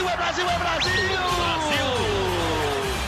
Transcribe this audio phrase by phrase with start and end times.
[0.00, 0.92] Brasil, é Brasil, é Brasil!
[1.36, 1.88] Brasil!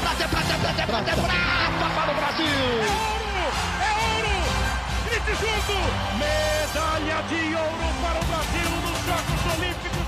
[0.03, 2.45] Prata, prata, prata, prata, prata para o Brasil!
[2.45, 3.47] É ouro!
[3.81, 4.35] É ouro!
[5.07, 5.77] Grite junto!
[6.19, 10.07] Medalha de ouro para o Brasil nos Jogos Olímpicos!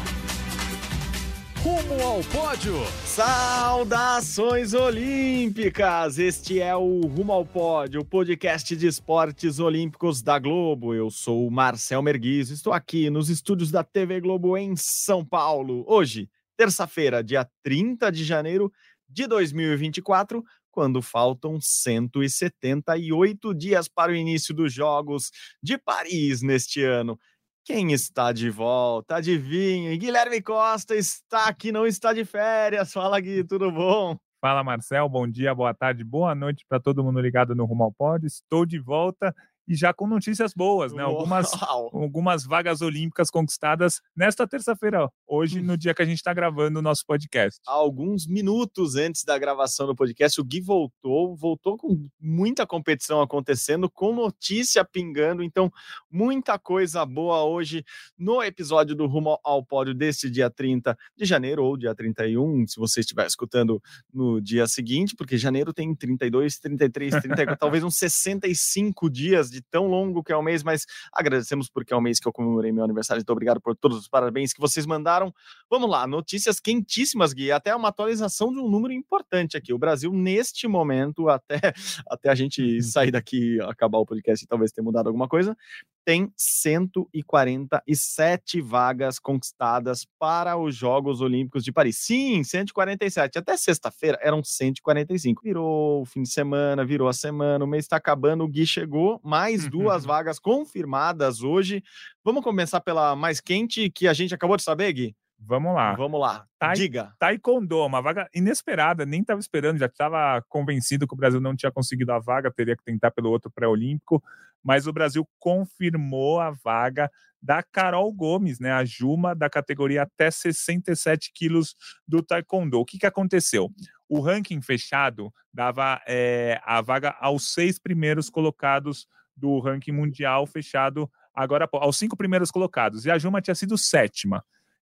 [1.63, 2.77] Rumo ao pódio!
[3.07, 6.19] Saudações olímpicas!
[6.19, 10.93] Este é o Rumo ao Pódio, o podcast de esportes olímpicos da Globo.
[10.93, 15.83] Eu sou o Marcel Merguiz, estou aqui nos estúdios da TV Globo em São Paulo.
[15.89, 18.73] Hoje, terça-feira, dia 30 de janeiro
[19.09, 25.31] de 2024, quando faltam 178 dias para o início dos Jogos
[25.63, 27.19] de Paris neste ano.
[27.65, 29.17] Quem está de volta?
[29.17, 32.93] Adivinhe, Guilherme Costa está aqui, não está de férias.
[32.93, 34.19] Fala, Gui, tudo bom?
[34.41, 35.09] Fala, Marcel.
[35.09, 38.27] Bom dia, boa tarde, boa noite para todo mundo ligado no Rumo ao Pódio.
[38.27, 39.35] Estou de volta
[39.67, 41.03] e já com notícias boas, né?
[41.03, 41.51] Algumas,
[41.93, 46.83] algumas vagas olímpicas conquistadas nesta terça-feira, hoje, no dia que a gente está gravando o
[46.83, 47.61] nosso podcast.
[47.67, 53.91] Alguns minutos antes da gravação do podcast, o Gui voltou, voltou com muita competição acontecendo,
[53.91, 55.73] com notícia pingando, então
[56.11, 57.85] muita coisa boa hoje
[58.19, 62.77] no episódio do Rumo ao Pódio desse dia 30 de janeiro ou dia 31, se
[62.77, 69.11] você estiver escutando no dia seguinte, porque janeiro tem 32, 33, 34, talvez uns 65
[69.11, 72.27] dias de tão longo que é o mês, mas agradecemos porque é o mês que
[72.27, 73.21] eu comemorei meu aniversário.
[73.21, 75.33] Então, obrigado por todos os parabéns que vocês mandaram.
[75.71, 77.53] Vamos lá, notícias quentíssimas, Gui.
[77.53, 79.73] Até uma atualização de um número importante aqui.
[79.73, 81.73] O Brasil, neste momento, até,
[82.09, 85.57] até a gente sair daqui, acabar o podcast e talvez ter mudado alguma coisa,
[86.05, 91.99] tem 147 vagas conquistadas para os Jogos Olímpicos de Paris.
[91.99, 93.39] Sim, 147.
[93.39, 95.43] Até sexta-feira eram 145.
[95.43, 99.21] Virou o fim de semana, virou a semana, o mês está acabando, o Gui chegou,
[99.25, 101.83] mais duas vagas confirmadas hoje.
[102.23, 105.17] Vamos começar pela mais quente que a gente acabou de saber, Gui?
[105.47, 105.95] Vamos lá.
[105.95, 106.47] Vamos lá.
[106.59, 107.15] Tai, Diga.
[107.19, 111.71] Taekwondo, uma vaga inesperada, nem estava esperando, já estava convencido que o Brasil não tinha
[111.71, 114.23] conseguido a vaga, teria que tentar pelo outro pré-olímpico,
[114.63, 117.11] mas o Brasil confirmou a vaga
[117.43, 121.77] da Carol Gomes, né, a Juma da categoria até 67 quilos
[122.09, 122.81] do Taekwondo.
[122.81, 123.71] O que, que aconteceu?
[124.09, 129.07] O ranking fechado dava é, a vaga aos seis primeiros colocados
[129.37, 134.45] do ranking mundial fechado agora aos cinco primeiros colocados, e a Juma tinha sido sétima.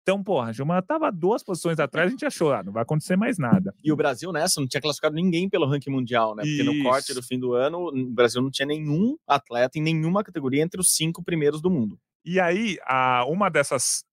[0.06, 3.16] Então, porra, a Juma estava duas posições atrás, a gente achou, ah, não vai acontecer
[3.16, 3.74] mais nada.
[3.82, 6.44] E o Brasil nessa não tinha classificado ninguém pelo ranking mundial, né?
[6.44, 6.72] Porque Isso.
[6.72, 10.62] no corte do fim do ano, o Brasil não tinha nenhum atleta em nenhuma categoria
[10.62, 11.98] entre os cinco primeiros do mundo.
[12.24, 14.04] E aí, a, uma dessas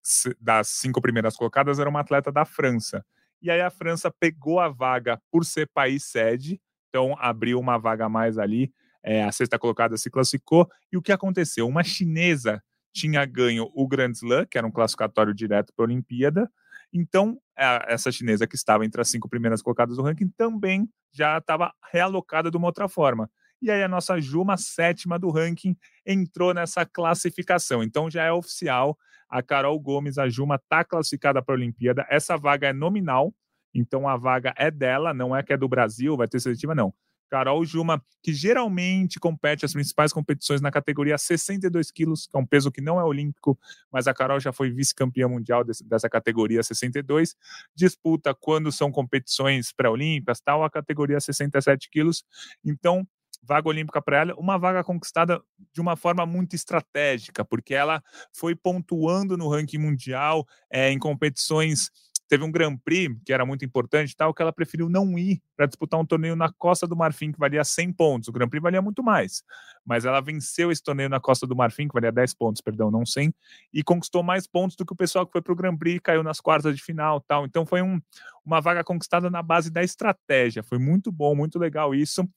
[0.41, 3.05] das cinco primeiras colocadas era uma atleta da França.
[3.39, 6.59] E aí a França pegou a vaga por ser país sede,
[6.89, 8.73] então abriu uma vaga a mais ali.
[9.03, 10.67] É, a sexta colocada se classificou.
[10.91, 11.67] E o que aconteceu?
[11.67, 16.49] Uma chinesa tinha ganho o Grand Slam, que era um classificatório direto para a Olimpíada.
[16.93, 21.73] Então, essa chinesa que estava entre as cinco primeiras colocadas do ranking também já estava
[21.91, 23.29] realocada de uma outra forma.
[23.61, 27.81] E aí a nossa Juma, sétima do ranking, entrou nessa classificação.
[27.81, 28.97] Então já é oficial,
[29.29, 32.05] a Carol Gomes, a Juma, está classificada para a Olimpíada.
[32.09, 33.33] Essa vaga é nominal,
[33.73, 36.93] então a vaga é dela, não é que é do Brasil, vai ter seletiva, não.
[37.33, 42.45] Carol Juma, que geralmente compete as principais competições na categoria 62 quilos, que é um
[42.45, 43.57] peso que não é olímpico,
[43.91, 47.35] mas a Carol já foi vice-campeã mundial desse, dessa categoria 62.
[47.75, 52.23] Disputa quando são competições pré-olímpicas, tal, a categoria 67 quilos.
[52.63, 53.03] Então,
[53.41, 55.41] vaga olímpica para ela, uma vaga conquistada
[55.73, 61.89] de uma forma muito estratégica, porque ela foi pontuando no ranking mundial é, em competições
[62.33, 65.67] teve um Grand Prix que era muito importante tal, que ela preferiu não ir para
[65.67, 68.27] disputar um torneio na Costa do Marfim que valia 100 pontos.
[68.27, 69.43] O Grand Prix valia muito mais,
[69.85, 73.05] mas ela venceu esse torneio na Costa do Marfim, que valia 10 pontos, perdão, não
[73.05, 73.31] 100,
[73.71, 76.23] e conquistou mais pontos do que o pessoal que foi para o Grand Prix caiu
[76.23, 77.45] nas quartas de final tal.
[77.45, 78.01] Então foi um,
[78.43, 80.63] uma vaga conquistada na base da estratégia.
[80.63, 82.27] Foi muito bom, muito legal isso.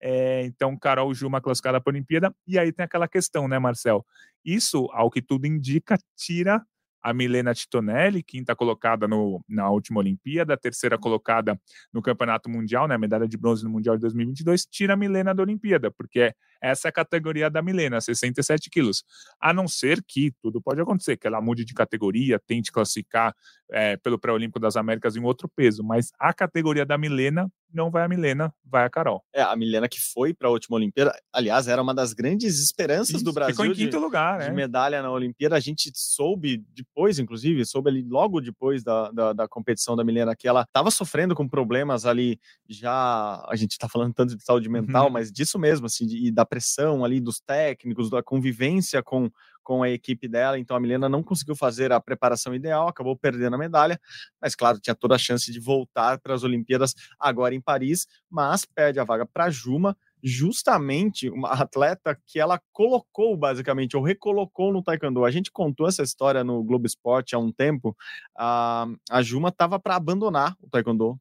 [0.00, 2.34] É, então, Carol Juma classificada para a Olimpíada.
[2.44, 4.04] E aí tem aquela questão, né, Marcel?
[4.44, 6.60] Isso, ao que tudo indica, tira
[7.04, 11.60] a Milena Titonelli, quinta colocada no, na última Olimpíada, terceira colocada
[11.92, 15.42] no Campeonato Mundial, né, medalha de bronze no Mundial de 2022, tira a Milena da
[15.42, 16.34] Olimpíada, porque
[16.64, 19.04] essa é a categoria da Milena, 67 quilos.
[19.40, 23.34] A não ser que, tudo pode acontecer, que ela mude de categoria, tente classificar
[23.70, 28.04] é, pelo Pré-Olímpico das Américas em outro peso, mas a categoria da Milena não vai
[28.04, 29.22] a Milena, vai a Carol.
[29.34, 33.16] É, a Milena que foi para a última Olimpíada, aliás, era uma das grandes esperanças
[33.16, 33.54] Isso, do Brasil.
[33.54, 34.52] Ficou em quinto de, lugar, de né?
[34.52, 35.56] medalha na Olimpíada.
[35.56, 40.36] A gente soube depois, inclusive, soube ali logo depois da, da, da competição da Milena
[40.36, 42.38] que ela estava sofrendo com problemas ali
[42.68, 43.44] já.
[43.48, 45.12] A gente está falando tanto de saúde mental, uhum.
[45.12, 49.30] mas disso mesmo, assim, de, da pressão ali dos técnicos, da convivência com
[49.64, 53.54] com a equipe dela, então a Milena não conseguiu fazer a preparação ideal, acabou perdendo
[53.54, 53.98] a medalha,
[54.38, 58.66] mas claro, tinha toda a chance de voltar para as Olimpíadas agora em Paris, mas
[58.66, 64.82] perde a vaga para Juma, justamente uma atleta que ela colocou basicamente, ou recolocou no
[64.82, 65.24] taekwondo.
[65.24, 67.96] A gente contou essa história no Globo Esporte há um tempo.
[68.36, 71.18] A, a Juma estava para abandonar o taekwondo.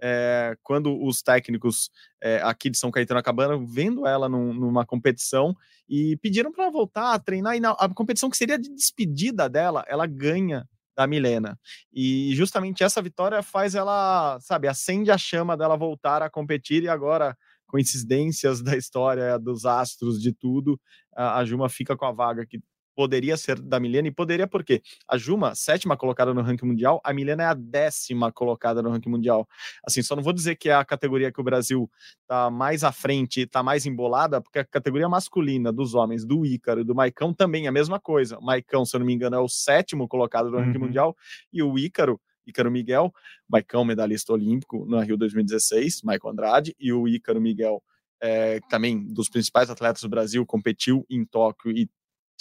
[0.00, 1.90] É, quando os técnicos
[2.20, 5.54] é, aqui de São Caetano acabaram vendo ela num, numa competição
[5.88, 9.84] e pediram para voltar a treinar, e na, a competição que seria de despedida dela,
[9.86, 11.58] ela ganha da Milena.
[11.92, 16.88] E justamente essa vitória faz ela, sabe, acende a chama dela voltar a competir e
[16.88, 17.36] agora
[17.66, 20.78] coincidências da história, dos astros, de tudo,
[21.16, 22.60] a Juma fica com a vaga que
[22.94, 27.12] poderia ser da Milena, e poderia porque a Juma, sétima colocada no ranking mundial, a
[27.12, 29.48] Milena é a décima colocada no ranking mundial.
[29.86, 31.90] Assim, só não vou dizer que é a categoria que o Brasil
[32.26, 36.80] tá mais à frente, tá mais embolada, porque a categoria masculina dos homens, do Ícaro
[36.80, 38.38] e do Maicão também é a mesma coisa.
[38.38, 40.86] O Maicão, se eu não me engano, é o sétimo colocado no ranking uhum.
[40.86, 41.16] mundial,
[41.52, 43.12] e o Ícaro Ícaro Miguel,
[43.48, 47.82] Maicão, medalhista olímpico no Rio 2016, Maicon Andrade, e o Ícaro Miguel,
[48.20, 51.88] é, também dos principais atletas do Brasil, competiu em Tóquio e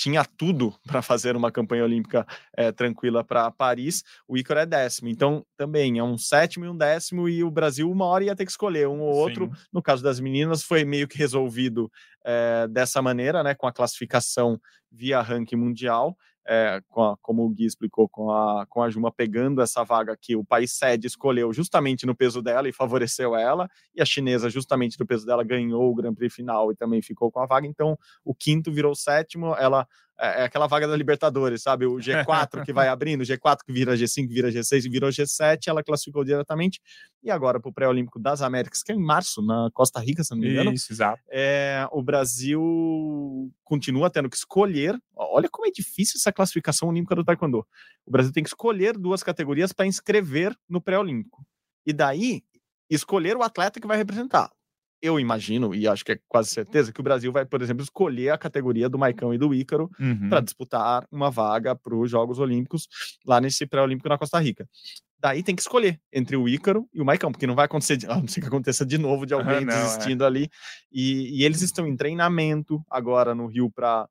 [0.01, 2.25] tinha tudo para fazer uma campanha olímpica
[2.57, 4.03] é, tranquila para Paris.
[4.27, 7.89] O Ícaro é décimo, então também é um sétimo e um décimo, e o Brasil
[7.89, 9.45] uma hora ia ter que escolher um ou outro.
[9.45, 9.62] Sim.
[9.71, 11.92] No caso das meninas, foi meio que resolvido
[12.25, 14.59] é, dessa maneira, né, com a classificação
[14.92, 19.61] via ranking mundial é, a, como o Gui explicou, com a, com a Juma pegando
[19.61, 24.01] essa vaga que o país sede escolheu justamente no peso dela e favoreceu ela, e
[24.01, 27.39] a chinesa, justamente no peso dela, ganhou o Grand Prix final e também ficou com
[27.39, 27.67] a vaga.
[27.67, 29.88] Então, o quinto virou o sétimo, ela
[30.21, 31.85] é, é aquela vaga da Libertadores, sabe?
[31.85, 35.68] O G4 que vai abrindo, o G4 que vira G5, vira G6 e virou G7,
[35.68, 36.79] ela classificou diretamente.
[37.23, 40.31] E agora para o pré-olímpico das Américas, que é em março, na Costa Rica, se
[40.31, 40.71] não me engano.
[40.71, 41.21] Isso, exato.
[41.29, 42.62] É, o Brasil
[43.63, 44.97] continua tendo que escolher.
[45.15, 47.65] Olha como é difícil essa classificação olímpica do Taekwondo.
[48.06, 51.44] O Brasil tem que escolher duas categorias para inscrever no pré-olímpico.
[51.85, 52.44] E daí,
[52.89, 54.51] escolher o atleta que vai representar
[55.01, 58.30] eu imagino, e acho que é quase certeza, que o Brasil vai, por exemplo, escolher
[58.30, 60.30] a categoria do Maicão e do Ícaro uhum.
[60.30, 62.88] para disputar uma vaga para os Jogos Olímpicos
[63.25, 64.68] lá nesse pré-olímpico na Costa Rica.
[65.19, 68.15] Daí tem que escolher entre o Ícaro e o Maicão, porque não vai acontecer, a
[68.15, 69.83] não ser que aconteça de novo de alguém não, é.
[69.83, 70.27] desistindo é.
[70.27, 70.50] ali.
[70.92, 74.07] E, e, eles estão em treinamento agora no Rio para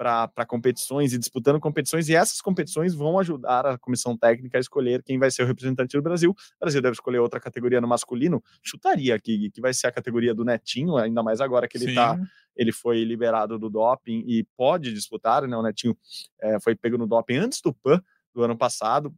[0.00, 5.02] para competições e disputando competições, e essas competições vão ajudar a comissão técnica a escolher
[5.02, 6.30] quem vai ser o representante do Brasil.
[6.30, 10.34] O Brasil deve escolher outra categoria no masculino, chutaria aqui, que vai ser a categoria
[10.34, 11.94] do Netinho, ainda mais agora que ele Sim.
[11.96, 12.18] tá.
[12.56, 15.54] Ele foi liberado do doping e pode disputar, né?
[15.54, 15.94] O Netinho
[16.40, 18.02] é, foi pego no doping antes do PAN
[18.34, 19.14] do ano passado,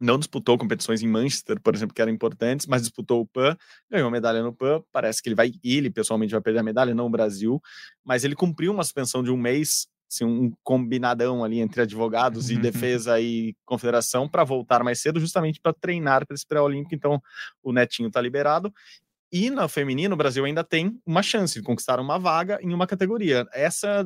[0.00, 3.54] não disputou competições em Manchester, por exemplo, que eram importantes, mas disputou o PAN,
[3.88, 4.82] ganhou medalha no PAN.
[4.90, 7.60] Parece que ele vai, ele pessoalmente vai perder a medalha, não o Brasil,
[8.02, 12.56] mas ele cumpriu uma suspensão de um mês assim, um combinadão ali entre advogados e
[12.58, 16.94] defesa e confederação para voltar mais cedo, justamente para treinar para esse pré-olímpico.
[16.94, 17.22] Então,
[17.62, 18.74] o Netinho está liberado.
[19.32, 22.86] E na feminino, o Brasil ainda tem uma chance de conquistar uma vaga em uma
[22.86, 23.46] categoria.
[23.52, 24.04] Essa.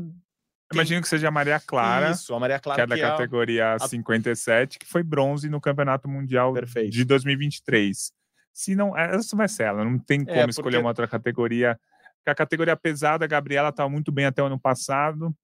[0.72, 3.08] Imagino que seja a Maria Clara, Isso, a Maria Clara que é da que é
[3.08, 3.86] categoria a...
[3.86, 6.90] 57, que foi bronze no Campeonato Mundial Perfeito.
[6.90, 8.12] de 2023.
[8.52, 11.78] Se não, essa vai ser ela, não tem é, como é, escolher uma outra categoria.
[12.18, 15.34] Porque a categoria pesada, a Gabriela estava muito bem até o ano passado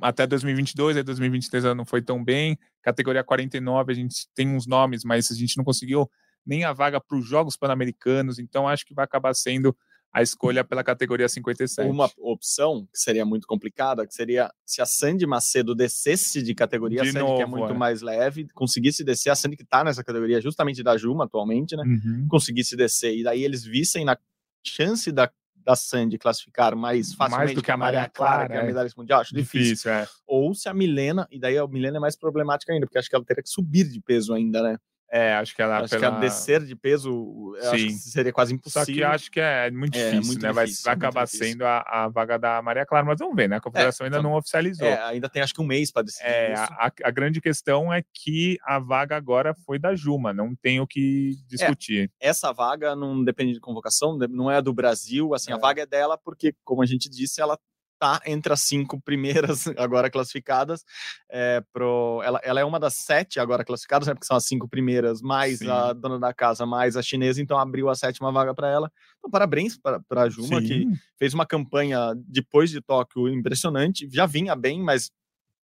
[0.00, 2.58] até 2022, aí 2023 ela não foi tão bem.
[2.82, 6.10] Categoria 49, a gente tem uns nomes, mas a gente não conseguiu
[6.44, 9.76] nem a vaga para os Jogos Pan-Americanos, então acho que vai acabar sendo
[10.12, 11.88] a escolha pela categoria 57.
[11.88, 17.02] Uma opção que seria muito complicada, que seria se a Sandy Macedo descesse de categoria,
[17.02, 17.76] de a Sandy novo, que é muito é.
[17.76, 21.82] mais leve, conseguisse descer, a Sandy que está nessa categoria justamente da Juma atualmente, né?
[21.84, 22.26] Uhum.
[22.28, 24.18] Conseguisse descer, e daí eles vissem na
[24.64, 25.30] chance da
[25.64, 28.90] da Sandy classificar mais facilmente mais do que a Maria Clara, que é a medalha
[28.96, 29.74] mundial, acho difícil.
[29.74, 30.08] difícil é.
[30.26, 33.14] Ou se a Milena, e daí a Milena é mais problemática ainda, porque acho que
[33.14, 34.78] ela teria que subir de peso ainda, né?
[35.14, 35.80] É, acho que ela.
[35.80, 36.10] Acho pela...
[36.10, 37.54] que a descer de peso
[37.98, 38.86] seria quase impossível.
[38.86, 40.52] Só que acho que é muito é, difícil, é, muito né?
[40.52, 43.56] Vai, difícil, vai acabar sendo a, a, vaga da Maria Clara, mas vamos ver, né?
[43.56, 44.88] A confederação é, ainda então, não oficializou.
[44.88, 46.26] É, ainda tem acho que um mês para decidir.
[46.26, 50.80] É, a, a, grande questão é que a vaga agora foi da Juma, não tem
[50.80, 52.10] o que é, discutir.
[52.18, 55.58] essa vaga não depende de convocação, não é do Brasil, assim, a é.
[55.58, 57.58] vaga é dela porque, como a gente disse, ela
[58.02, 60.84] está entre as cinco primeiras agora classificadas.
[61.30, 64.68] É, pro, ela, ela é uma das sete agora classificadas, né, porque são as cinco
[64.68, 65.70] primeiras, mais Sim.
[65.70, 68.90] a dona da casa, mais a chinesa, então abriu a sétima vaga para ela.
[69.18, 70.66] Então, parabéns para a Juma, Sim.
[70.66, 70.86] que
[71.18, 75.10] fez uma campanha depois de Tóquio impressionante, já vinha bem, mas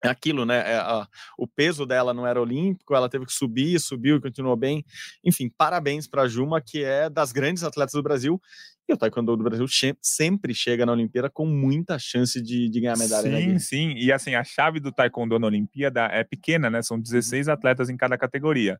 [0.03, 0.59] é aquilo, né?
[0.59, 1.05] É, a,
[1.37, 4.85] o peso dela não era olímpico, ela teve que subir, subiu e continuou bem.
[5.25, 8.41] Enfim, parabéns para a Juma, que é das grandes atletas do Brasil
[8.89, 9.67] E o taekwondo do Brasil
[10.01, 13.29] sempre chega na Olimpíada com muita chance de, de ganhar medalha.
[13.39, 13.93] Sim, sim.
[13.95, 16.81] E assim, a chave do taekwondo na Olimpíada é pequena, né?
[16.81, 17.53] São 16 Uhum.
[17.53, 18.79] atletas em cada categoria.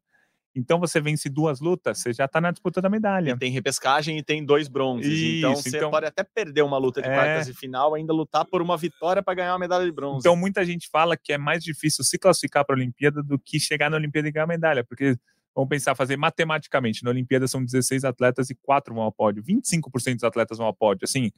[0.56, 3.34] Então você vence duas lutas, você já tá na disputa da medalha.
[3.34, 5.06] E tem repescagem e tem dois bronzes.
[5.38, 7.14] então Isso, você então- pode até perder uma luta de É.
[7.14, 10.18] quartas e final, ainda lutar por uma vitória para ganhar uma medalha de bronze.
[10.22, 13.60] Então muita gente fala que é mais difícil se classificar para a Olimpíada do que
[13.60, 15.16] chegar na Olimpíada e ganhar medalha, porque
[15.56, 20.16] vamos pensar, fazer matematicamente, na Olimpíada são 16 atletas e 4 vão ao pódio, 25%
[20.16, 21.32] dos atletas vão ao pódio, assim,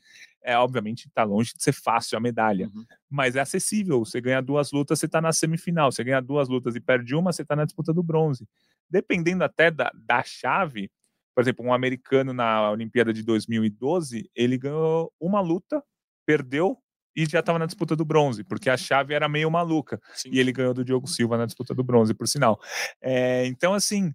[0.44, 2.86] é obviamente está longe de ser fácil a medalha, Uhum.
[3.10, 6.76] mas é acessível, você ganha duas lutas, você está na semifinal, você ganha duas lutas
[6.76, 8.48] e perde uma, você está na disputa do bronze.
[8.90, 10.92] Dependendo até da, da chave,
[11.34, 15.82] por exemplo, um americano na Olimpíada de 2012, ele ganhou uma luta,
[16.26, 16.78] perdeu
[17.16, 20.00] e já estava na disputa do bronze, porque a chave era meio maluca.
[20.14, 20.30] Sim.
[20.32, 22.60] E ele ganhou do Diogo Silva na disputa do bronze, por sinal.
[23.02, 24.14] É, então, assim,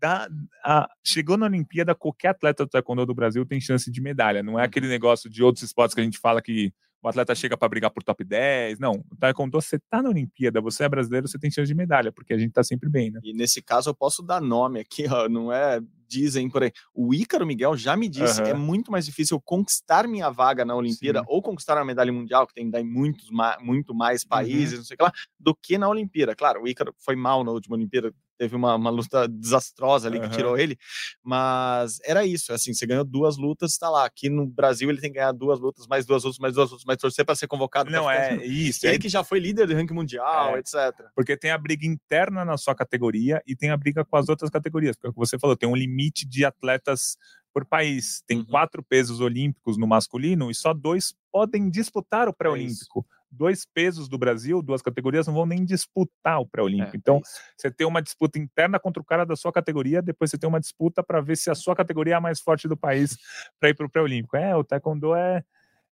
[0.00, 0.28] dá-
[0.64, 4.42] a- chegou na Olimpíada, qualquer atleta do taekwondo do Brasil tem chance de medalha.
[4.42, 7.56] Não é aquele negócio de outros esportes que a gente fala que o atleta chega
[7.56, 8.78] para brigar por top 10.
[8.78, 12.10] Não, o taekwondo, você tá na Olimpíada, você é brasileiro, você tem chance de medalha,
[12.10, 13.20] porque a gente tá sempre bem, né?
[13.22, 16.72] E nesse caso eu posso dar nome aqui, ó, não é dizem por aí.
[16.94, 20.74] O Ícaro Miguel já me disse que é muito mais difícil conquistar minha vaga na
[20.74, 21.26] Olimpíada Sim.
[21.28, 23.28] ou conquistar a medalha mundial, que tem daí muitos
[23.60, 24.28] muito mais Uhum.
[24.28, 26.34] países, não sei o que lá, do que na Olimpíada.
[26.34, 30.26] Claro, o Ícaro foi mal na última Olimpíada, teve uma, uma luta desastrosa ali que
[30.26, 30.34] Aham.
[30.34, 30.78] tirou ele,
[31.22, 34.04] mas era isso, assim, você ganhou duas lutas, tá lá.
[34.06, 36.84] Aqui no Brasil ele tem que ganhar duas lutas, mais duas lutas, mais duas lutas,
[36.84, 37.90] mais torcer para ser convocado.
[37.90, 38.86] Não, ficar- é isso.
[38.86, 40.60] Ele é que já foi líder do ranking mundial, É.
[40.60, 40.74] etc.
[41.14, 44.50] Porque tem a briga interna na sua categoria e tem a briga com as outras
[44.50, 44.96] categorias.
[44.96, 47.16] Porque é que você falou, tem um limite de atletas
[47.52, 48.22] por país.
[48.26, 48.44] Tem Uhum.
[48.46, 53.06] quatro pesos olímpicos no masculino e só dois podem disputar o pré-olímpico.
[53.30, 56.96] dois pesos do Brasil, duas categorias, não vão nem disputar o pré-olímpico.
[56.96, 57.20] É, então, é
[57.58, 60.60] você tem uma disputa interna contra o cara da sua categoria, depois você tem uma
[60.60, 63.18] disputa para ver se a sua categoria é a mais forte do país
[63.60, 64.34] para ir para o pré-olímpico.
[64.36, 65.42] É, o taekwondo é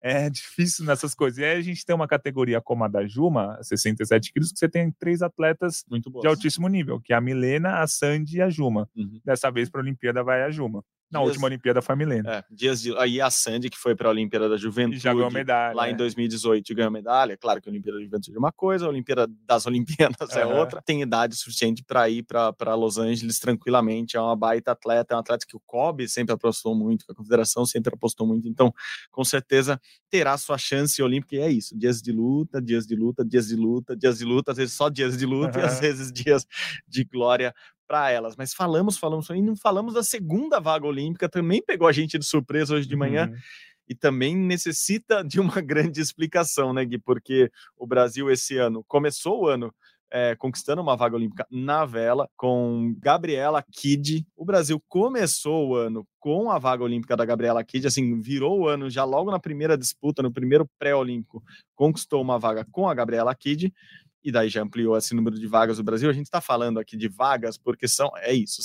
[0.03, 1.39] é difícil nessas coisas.
[1.39, 4.69] E aí a gente tem uma categoria como a da Juma, 67 quilos, que você
[4.69, 8.89] tem três atletas de altíssimo nível, que é a Milena, a Sandy e a Juma.
[8.97, 9.21] Uhum.
[9.25, 10.85] Dessa vez para a Olimpíada vai a Juma.
[11.11, 12.31] Na Dias- última Olimpíada foi a Milena.
[12.31, 12.97] É, dias de.
[12.97, 14.99] Aí a Sandy, que foi para a Olimpíada da E Juventude.
[14.99, 15.75] já ganhou medalha.
[15.75, 15.99] Lá em né?
[15.99, 17.37] 2018 ganhou medalha.
[17.37, 20.55] Claro que a Olimpíada da Juventude é uma coisa, a Olimpíada das Olimpíadas é Aham.
[20.61, 20.81] outra.
[20.83, 24.17] Tem idade suficiente para ir para Los Angeles tranquilamente.
[24.17, 27.15] É uma baita atleta, é um atleta que o COB sempre apostou muito, que a
[27.15, 28.47] Confederação sempre apostou muito.
[28.49, 28.73] Então,
[29.11, 31.35] com certeza, terá sua chance olímpica.
[31.37, 34.53] E é isso: dias de luta, dias de luta, dias de luta, dias de luta,
[34.53, 36.47] às vezes só dias de luta e às vezes dias
[36.87, 37.53] de glória
[37.91, 38.37] para elas.
[38.37, 42.25] Mas falamos, falamos, e não falamos da segunda vaga olímpica, também pegou a gente de
[42.25, 43.37] surpresa hoje de manhã Uhum.
[43.89, 46.99] e também necessita de uma grande explicação, né, Gui?
[46.99, 49.75] Porque o Brasil esse ano começou o ano
[50.13, 54.25] é, conquistando uma vaga olímpica na vela com Gabriela Kidd.
[54.37, 58.69] O Brasil começou o ano com a vaga olímpica da Gabriela Kidd, assim, virou o
[58.69, 61.43] ano já logo na primeira disputa, no primeiro pré-olímpico,
[61.75, 63.73] conquistou uma vaga com a Gabriela Kidd.
[64.23, 66.11] E daí já ampliou esse número de vagas do Brasil.
[66.11, 68.61] A gente está falando aqui de vagas porque são, é isso.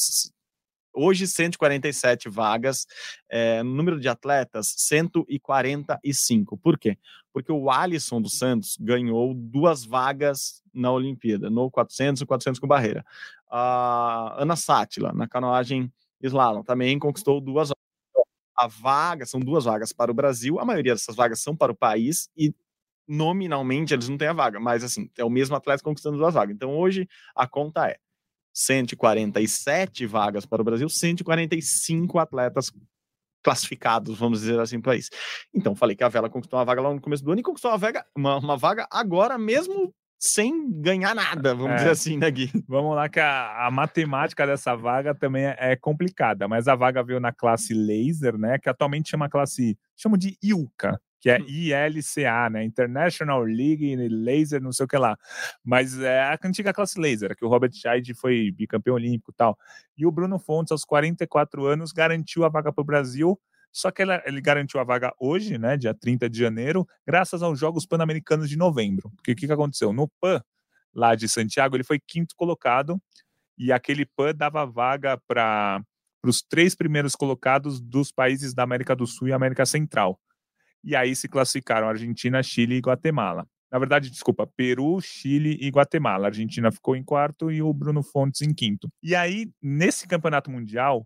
[0.97, 2.87] Hoje, 147 vagas,
[3.29, 6.57] é, número de atletas, 145.
[6.57, 6.97] Por quê?
[7.33, 12.67] Porque o Alisson dos Santos ganhou duas vagas na Olimpíada, no 400 e 400 com
[12.67, 13.05] barreira.
[13.49, 15.91] A Ana Sátila, na canoagem
[16.23, 17.75] slalom, também conquistou duas vagas.
[18.57, 21.75] A vaga, são duas vagas para o Brasil, a maioria dessas vagas são para o
[21.75, 22.53] país e
[23.07, 26.55] nominalmente eles não têm a vaga, mas assim, é o mesmo atleta conquistando duas vagas.
[26.55, 27.97] Então hoje a conta é
[28.53, 32.71] 147 vagas para o Brasil, 145 atletas
[33.43, 35.09] classificados, vamos dizer assim, para isso.
[35.53, 37.69] Então, falei que a Vela conquistou uma vaga lá no começo do ano e conquistou
[37.69, 41.75] uma vaga, uma, uma vaga agora mesmo sem ganhar nada, vamos É.
[41.75, 42.49] dizer assim, né, Gui?
[42.67, 47.03] Vamos lá, que a, a matemática dessa vaga também é, é complicada, mas a vaga
[47.03, 48.57] veio na classe laser, né?
[48.57, 51.45] Que atualmente chama classe, chamo de ILCA, que é Hum.
[51.47, 52.63] ILCA, né?
[52.63, 55.17] International League Laser, não sei o que lá.
[55.63, 59.57] Mas é a antiga classe laser, que o Robert Scheid foi bicampeão olímpico e tal.
[59.97, 63.41] E o Bruno Fontes, aos 44 anos, garantiu a vaga para o Brasil.
[63.71, 67.87] Só que ele garantiu a vaga hoje, né, dia 30 de janeiro, graças aos Jogos
[67.87, 69.09] Pan-Americanos de novembro.
[69.15, 69.91] Porque o que, que aconteceu?
[69.91, 70.43] No PAN,
[70.93, 73.01] lá de Santiago, ele foi quinto colocado
[73.57, 75.81] e aquele PAN dava vaga para
[76.23, 80.19] os três primeiros colocados dos países da América do Sul e América Central.
[80.85, 83.47] E aí se classificaram Argentina, Chile e Guatemala.
[83.71, 86.27] Na verdade, desculpa, Peru, Chile e Guatemala.
[86.27, 88.87] A Argentina ficou em quarto e o Bruno Fontes em quinto.
[89.01, 91.05] E aí, nesse campeonato mundial,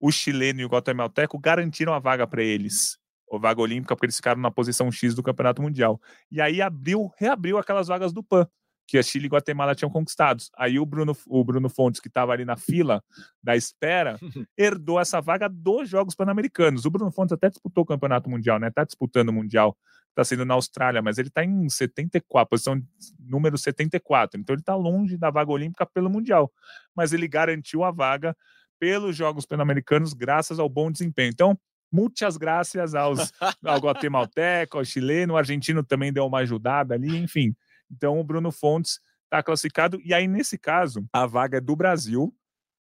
[0.00, 2.98] o chileno e o guatemalteco garantiram a vaga para eles.
[3.32, 6.00] A vaga olímpica, porque eles ficaram na posição X do campeonato mundial.
[6.30, 8.46] E aí abriu, reabriu aquelas vagas do PAN
[8.90, 10.42] que a Chile e Guatemala tinham conquistado.
[10.58, 13.00] Aí o Bruno, o Bruno Fontes, que estava ali na fila
[13.40, 14.18] da espera,
[14.58, 16.84] herdou essa vaga dos Jogos Pan-Americanos.
[16.84, 18.66] O Bruno Fontes até disputou o Campeonato Mundial, né?
[18.66, 19.78] Está disputando o Mundial,
[20.08, 22.82] está sendo na Austrália, mas ele está em 74, posição
[23.16, 24.40] número 74.
[24.40, 26.52] Então ele está longe da vaga olímpica pelo Mundial.
[26.92, 28.36] Mas ele garantiu a vaga
[28.76, 31.30] pelos Jogos Pan-Americanos graças ao bom desempenho.
[31.30, 31.56] Então,
[31.92, 33.30] muitas graças aos,
[33.64, 37.54] ao guatemalteco, ao chileno, o argentino também deu uma ajudada ali, enfim.
[37.90, 40.00] Então, o Bruno Fontes está classificado.
[40.04, 42.34] E aí, nesse caso, a vaga é do Brasil.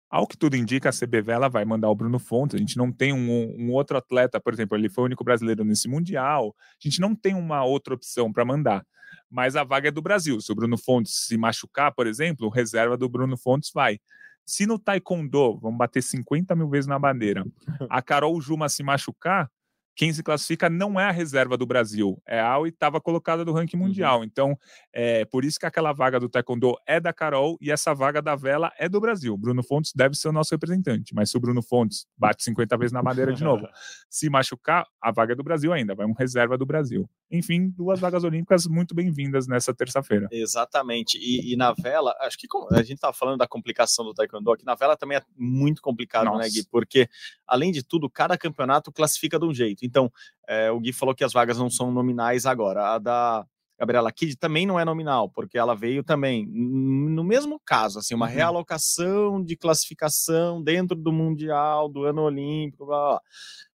[0.09, 2.55] Ao que tudo indica, a CBV ela vai mandar o Bruno Fontes.
[2.55, 5.65] A gente não tem um, um outro atleta, por exemplo, ele foi o único brasileiro
[5.65, 6.55] nesse Mundial.
[6.57, 8.85] A gente não tem uma outra opção para mandar.
[9.29, 10.39] Mas a vaga é do Brasil.
[10.39, 13.99] Se o Bruno Fontes se machucar, por exemplo, reserva do Bruno Fontes vai.
[14.45, 17.43] Se no Taekwondo, vamos bater 50 mil vezes na bandeira,
[17.89, 19.49] a Carol Juma se machucar,
[19.95, 23.77] quem se classifica não é a reserva do Brasil, é a oitava colocada do ranking
[23.77, 23.83] Uhum.
[23.83, 24.23] mundial.
[24.23, 24.57] Então,
[24.93, 28.35] é por isso que aquela vaga do Taekwondo é da Carol e essa vaga da
[28.35, 29.37] vela é do Brasil.
[29.37, 32.91] Bruno Fontes deve ser o nosso representante, mas se o Bruno Fontes bate 50 vezes
[32.91, 33.67] na madeira de novo,
[34.09, 37.09] se machucar, a vaga é do Brasil ainda, vai um reserva do Brasil.
[37.31, 40.27] Enfim, duas vagas olímpicas muito bem-vindas nessa terça-feira.
[40.31, 41.17] Exatamente.
[41.17, 44.65] E, e na vela, acho que a gente estava falando da complicação do Taekwondo, aqui
[44.65, 46.49] na vela também é muito complicado, né, Nossa.
[46.49, 46.67] Gui?
[46.69, 47.07] Porque,
[47.47, 49.84] além de tudo, cada campeonato classifica de um jeito.
[49.85, 50.11] Então,
[50.47, 52.95] é, o Gui falou que as vagas não são nominais agora.
[52.95, 53.45] A da
[53.79, 58.27] Gabriela Kidd também não é nominal, porque ela veio também no mesmo caso, assim, uma
[58.27, 58.31] Uhum.
[58.33, 63.21] realocação de classificação dentro do Mundial, do ano olímpico, blá, blá.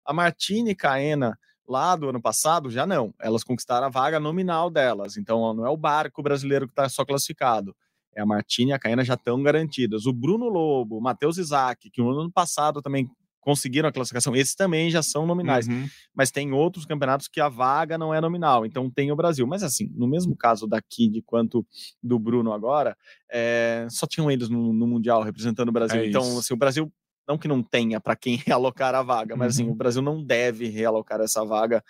[0.04, 1.38] A Martine Caena
[1.68, 3.14] lá do ano passado, já não.
[3.20, 5.16] Elas conquistaram a vaga nominal delas.
[5.16, 7.76] Então, não é o barco brasileiro que está só classificado.
[8.16, 10.04] É a Martini e a Caena já estão garantidas.
[10.06, 13.08] O Bruno Lobo, o Matheus Isaac, que no ano passado também
[13.40, 15.66] conseguiram a classificação, esses também já são nominais.
[15.66, 15.88] Uhum.
[16.14, 18.66] Mas tem outros campeonatos que a vaga não é nominal.
[18.66, 19.46] Então, tem o Brasil.
[19.46, 21.66] Mas, assim, no mesmo caso da Kid quanto
[22.02, 22.96] do Bruno agora,
[23.30, 26.00] é, só tinham eles no, no Mundial representando o Brasil.
[26.00, 26.92] É então, assim, o Brasil
[27.28, 29.70] não que não tenha para quem realocar a vaga, mas assim, Uhum.
[29.72, 31.82] o Brasil não deve realocar essa vaga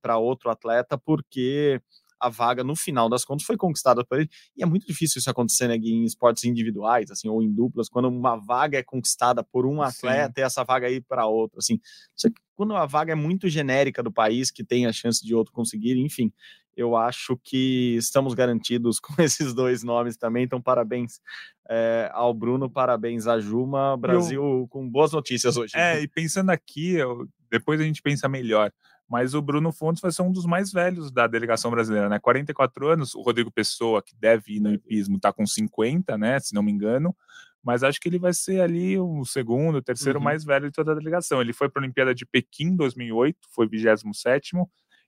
[0.00, 1.80] para outro atleta, porque
[2.22, 4.28] a vaga, no final das contas, foi conquistada por ele.
[4.56, 8.08] E é muito difícil isso acontecer né, em esportes individuais, assim, ou em duplas, quando
[8.08, 9.82] uma vaga é conquistada por um Sim.
[9.82, 11.58] atleta e essa vaga ir para outro.
[11.58, 11.80] Assim,
[12.14, 15.34] Só que quando a vaga é muito genérica do país, que tem a chance de
[15.34, 16.32] outro conseguir, enfim,
[16.76, 20.44] eu acho que estamos garantidos com esses dois nomes também.
[20.44, 21.20] Então, parabéns
[21.68, 23.96] é, ao Bruno, parabéns à Juma.
[23.96, 25.72] Brasil com boas notícias hoje.
[25.76, 28.72] É, e pensando aqui, eu- depois a gente pensa melhor.
[29.12, 32.18] Mas o Bruno Fontes vai ser um dos mais velhos da delegação brasileira, né?
[32.18, 33.14] 44 anos.
[33.14, 36.40] O Rodrigo Pessoa, que deve ir no hipismo, tá com 50, né?
[36.40, 37.14] Se não me engano.
[37.62, 40.24] Mas acho que ele vai ser ali o segundo, o terceiro Uhum.
[40.24, 41.42] mais velho de toda a delegação.
[41.42, 44.56] Ele foi para a Olimpíada de Pequim em 2008, foi 27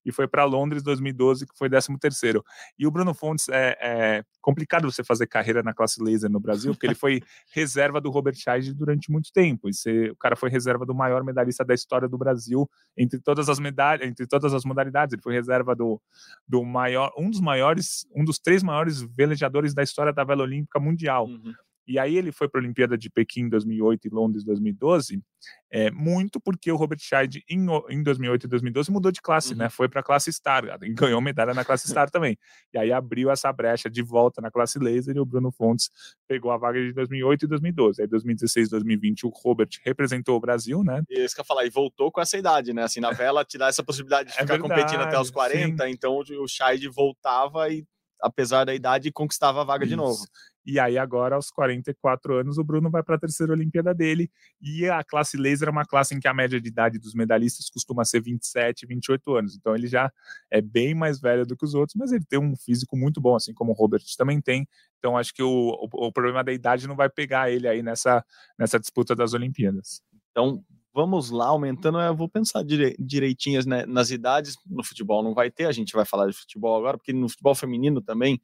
[0.04, 2.42] e foi para Londres 2012, que foi 13º.
[2.78, 6.72] E o Bruno Fontes é, é complicado você fazer carreira na classe laser no Brasil,
[6.72, 7.20] porque ele foi
[7.54, 9.68] reserva do Robert Scheid durante muito tempo.
[9.68, 13.48] E você- o cara foi reserva do maior medalhista da história do Brasil entre todas
[13.48, 15.12] as medalhas, entre todas as modalidades.
[15.12, 16.00] Ele foi reserva do,
[16.46, 20.78] do maior, um dos maiores, um dos três maiores velejadores da história da vela olímpica
[20.78, 21.26] mundial.
[21.26, 21.54] Uhum.
[21.86, 25.22] E aí ele foi para a Olimpíada de Pequim em 2008 e Londres em 2012,
[25.70, 29.58] é, muito porque o Robert Scheid em, em 2008 e 2012 mudou de classe, Uhum.
[29.58, 29.68] né?
[29.68, 32.38] Foi para a classe Star e ganhou medalha na classe Star também.
[32.72, 35.90] E aí abriu essa brecha de volta na classe Laser e o Bruno Fontes
[36.26, 38.00] pegou a vaga de 2008 e 2012.
[38.02, 41.02] Aí 2016 2020 o Robert representou o Brasil, né?
[41.10, 42.84] Isso que eu falar, e voltou com essa idade, né?
[42.84, 45.88] Assim, na vela te dá essa possibilidade de É ficar competindo até os verdade, 40,
[45.90, 47.84] então o Scheid voltava e,
[48.24, 50.02] apesar da idade, conquistava a vaga de Isso.
[50.02, 50.24] novo.
[50.66, 54.30] E aí, agora, aos 44 anos, o Bruno vai para a terceira Olimpíada dele.
[54.62, 57.68] E a classe laser é uma classe em que a média de idade dos medalhistas
[57.68, 59.54] costuma ser 27, 28 anos.
[59.54, 60.10] Então, ele já
[60.50, 63.36] é bem mais velho do que os outros, mas ele tem um físico muito bom,
[63.36, 64.66] assim como o Robert também tem.
[64.98, 68.24] Então, acho que o, o, o problema da idade não vai pegar ele aí nessa,
[68.58, 70.00] nessa disputa das Olimpíadas.
[70.30, 72.00] Então, vamos lá, aumentando.
[72.00, 74.56] Eu vou pensar dire- direitinhas né, nas idades.
[74.66, 77.54] No futebol não vai ter, a gente vai falar de futebol agora, porque no futebol
[77.54, 78.40] feminino também,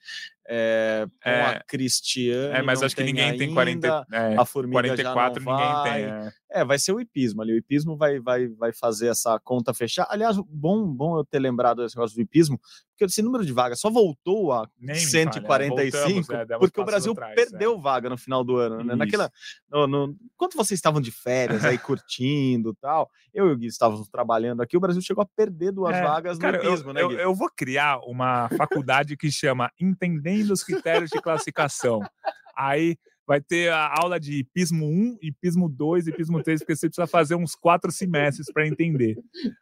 [0.48, 1.42] é, com É.
[1.56, 2.56] a Cristiane.
[2.58, 5.72] É, mas acho que tem ninguém tem ainda, 40, é, A Formiga 44, já ninguém
[5.72, 5.92] vai.
[5.92, 6.04] tem.
[6.04, 6.32] É.
[6.52, 7.52] É, vai ser o hipismo ali.
[7.52, 10.04] O hipismo vai, vai, vai fazer essa conta fechar.
[10.10, 12.58] Aliás, bom, bom eu ter lembrado desse negócio do hipismo,
[12.90, 16.58] porque esse número de vagas só voltou a Nem me fale, é, 145, voltamos, é,
[16.58, 18.82] porque o Brasil atrás, perdeu vaga no final do ano.
[18.82, 18.96] Né?
[18.96, 19.30] Naquela,
[19.70, 23.66] no, no- enquanto vocês estavam de férias aí curtindo e tal, eu e o Gui
[23.68, 27.00] estávamos trabalhando aqui, o Brasil chegou a perder duas vagas no Cara, eu, hipismo, né,
[27.00, 27.14] eu, Gui?
[27.14, 29.70] eu vou criar uma faculdade que chama
[30.30, 32.00] Entendendo os Critérios de Classificação.
[32.56, 37.06] Aí vai ter a aula de hipismo 1, hipismo 2, hipismo 3, porque você precisa
[37.06, 39.16] fazer uns quatro semestres para entender.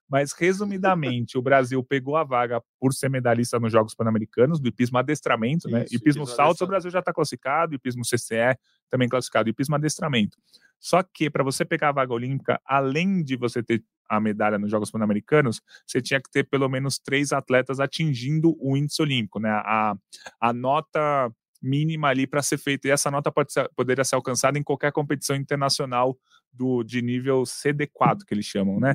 [0.08, 4.96] Mas, resumidamente, o Brasil pegou a vaga por ser medalhista nos Jogos Pan-Americanos, do hipismo
[4.96, 5.84] adestramento, né?
[5.84, 6.66] Isso, Hipismo hipismo salto, o.
[6.66, 8.56] Brasil já está classificado, hipismo CCE
[8.88, 10.38] também classificado, hipismo adestramento.
[10.80, 14.70] Só que, para você pegar a vaga olímpica, além de você ter a medalha nos
[14.70, 19.50] Jogos Pan-Americanos, você tinha que ter pelo menos três atletas atingindo o índice olímpico, né?
[19.50, 19.94] A,
[20.40, 21.30] a nota
[21.62, 22.88] mínima ali para ser feita.
[22.88, 26.16] E essa nota pode ser, poderia ser alcançada em qualquer competição internacional
[26.52, 28.94] do, de nível CD4, que eles chamam, né?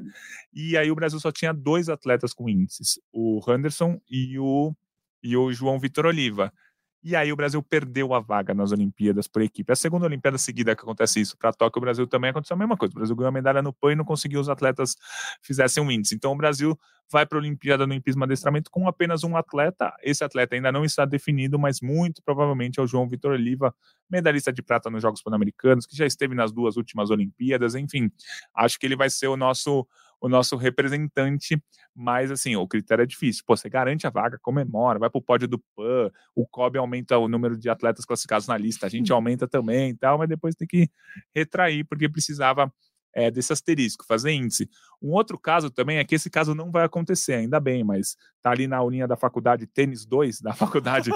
[0.54, 4.73] E aí o Brasil só tinha dois atletas com índices, o Henderson e o,
[5.21, 6.52] e o João Vitor Oliva.
[7.04, 9.72] E aí o Brasil perdeu a vaga nas Olimpíadas por equipe.
[9.74, 11.38] A segunda Olimpíada seguida que acontece isso.
[11.38, 12.94] Para Tóquio, o Brasil também aconteceu a mesma coisa.
[12.94, 14.96] O Brasil ganhou a medalha no PAN e não conseguiu os atletas
[15.42, 16.16] fizessem um índice.
[16.16, 16.80] Então o Brasil
[17.12, 19.94] vai para a Olimpíada no hipismo adestramento com apenas um atleta.
[20.02, 23.76] Esse atleta ainda não está definido, mas muito provavelmente é o João Vitor Oliva,
[24.10, 27.76] medalhista de prata nos Jogos Pan-Americanos, que já esteve nas duas últimas Olimpíadas.
[27.76, 28.10] Enfim,
[28.56, 29.86] acho que ele vai ser o nosso
[30.24, 31.62] o nosso representante,
[31.94, 33.44] mas assim, o critério é difícil.
[33.46, 37.28] Pô, você garante a vaga, comemora, vai pro pódio do PAN, o COB aumenta o
[37.28, 40.66] número de atletas classificados na lista, a gente aumenta também e tal, mas depois tem
[40.66, 40.90] que
[41.36, 42.72] retrair, porque precisava
[43.14, 44.70] é, desse asterisco, fazer índice.
[45.02, 48.52] Um outro caso também é que esse caso não vai acontecer, ainda bem, mas tá
[48.52, 51.12] ali na aulinha da faculdade Tênis 2, da faculdade,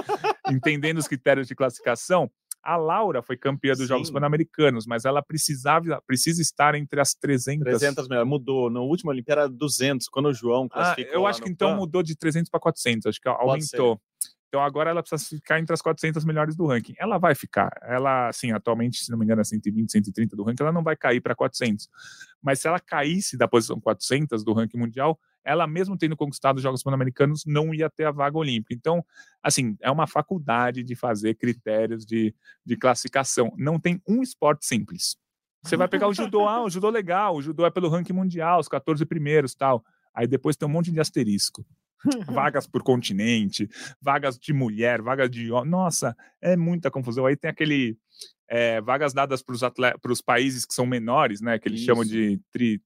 [0.51, 2.29] entendendo os critérios de classificação.
[2.67, 4.13] A Laura foi campeã dos Jogos Sim.
[4.13, 7.63] Pan-Americanos, mas ela precisava, precisa estar entre as 300.
[7.63, 8.69] 300 melhor, mudou.
[8.69, 11.13] No último Olimpíada era 200, quando o João Ah, classificou.
[11.13, 11.77] eu lá acho que então PAN.
[11.77, 13.97] mudou de 300 para 400, acho que aumentou.
[14.49, 16.93] Então agora ela precisa ficar entre as 400 melhores do ranking.
[16.99, 17.69] Ela vai ficar.
[17.83, 20.95] Ela, assim, atualmente, se não me engano, é 120, 130 do ranking, ela não vai
[20.97, 21.89] cair para 400.
[22.41, 26.63] Mas se ela caísse da posição 400 do ranking mundial, ela mesmo tendo conquistado os
[26.63, 28.73] Jogos Pan-Americanos, não ia ter a vaga olímpica.
[28.73, 29.03] Então,
[29.41, 33.53] assim, é uma faculdade de fazer critérios de, de classificação.
[33.57, 35.17] Não tem um esporte simples.
[35.63, 38.59] Você vai pegar o judô, ah, o judô legal, o judô é pelo ranking mundial,
[38.59, 39.83] os 14 primeiros tal.
[40.13, 41.65] Aí depois tem um monte de asterisco.
[42.27, 43.69] vagas por continente,
[44.01, 45.71] vagas de mulher, vagas de homem.
[45.71, 47.25] Nossa, é muita confusão.
[47.25, 47.97] Aí tem aquele.
[48.49, 51.57] é, vagas dadas para os países que são menores, né?
[51.57, 52.11] Que eles chamam Isso.
[52.11, 52.81] de tri,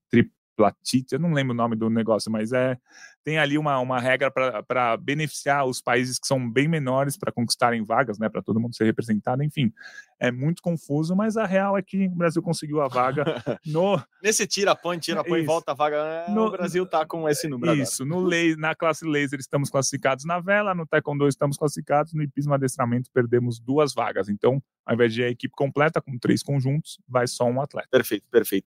[0.56, 2.78] triplatite, eu não lembro o nome do negócio, mas é
[3.24, 7.84] tem ali uma, uma regra para beneficiar os países que são bem menores para conquistarem
[7.84, 8.28] vagas, né?
[8.28, 9.44] Para todo mundo ser representado.
[9.44, 9.72] Enfim,
[10.20, 13.24] é muito confuso, mas a real é que o Brasil conseguiu a vaga
[13.66, 15.46] no Nesse tira põe, tira põe, Isso.
[15.48, 15.98] volta a vaga.
[15.98, 17.84] é, No- o Brasil tá com esse número agora.
[17.84, 22.24] Isso, no lei, na classe laser estamos classificados na vela, no taekwondo estamos classificados, no
[22.24, 24.30] hipismo adestramento perdemos duas vagas.
[24.30, 27.88] Então, ao invés de a equipe completa com três conjuntos, vai só um atleta.
[27.92, 28.66] Perfeito, perfeito.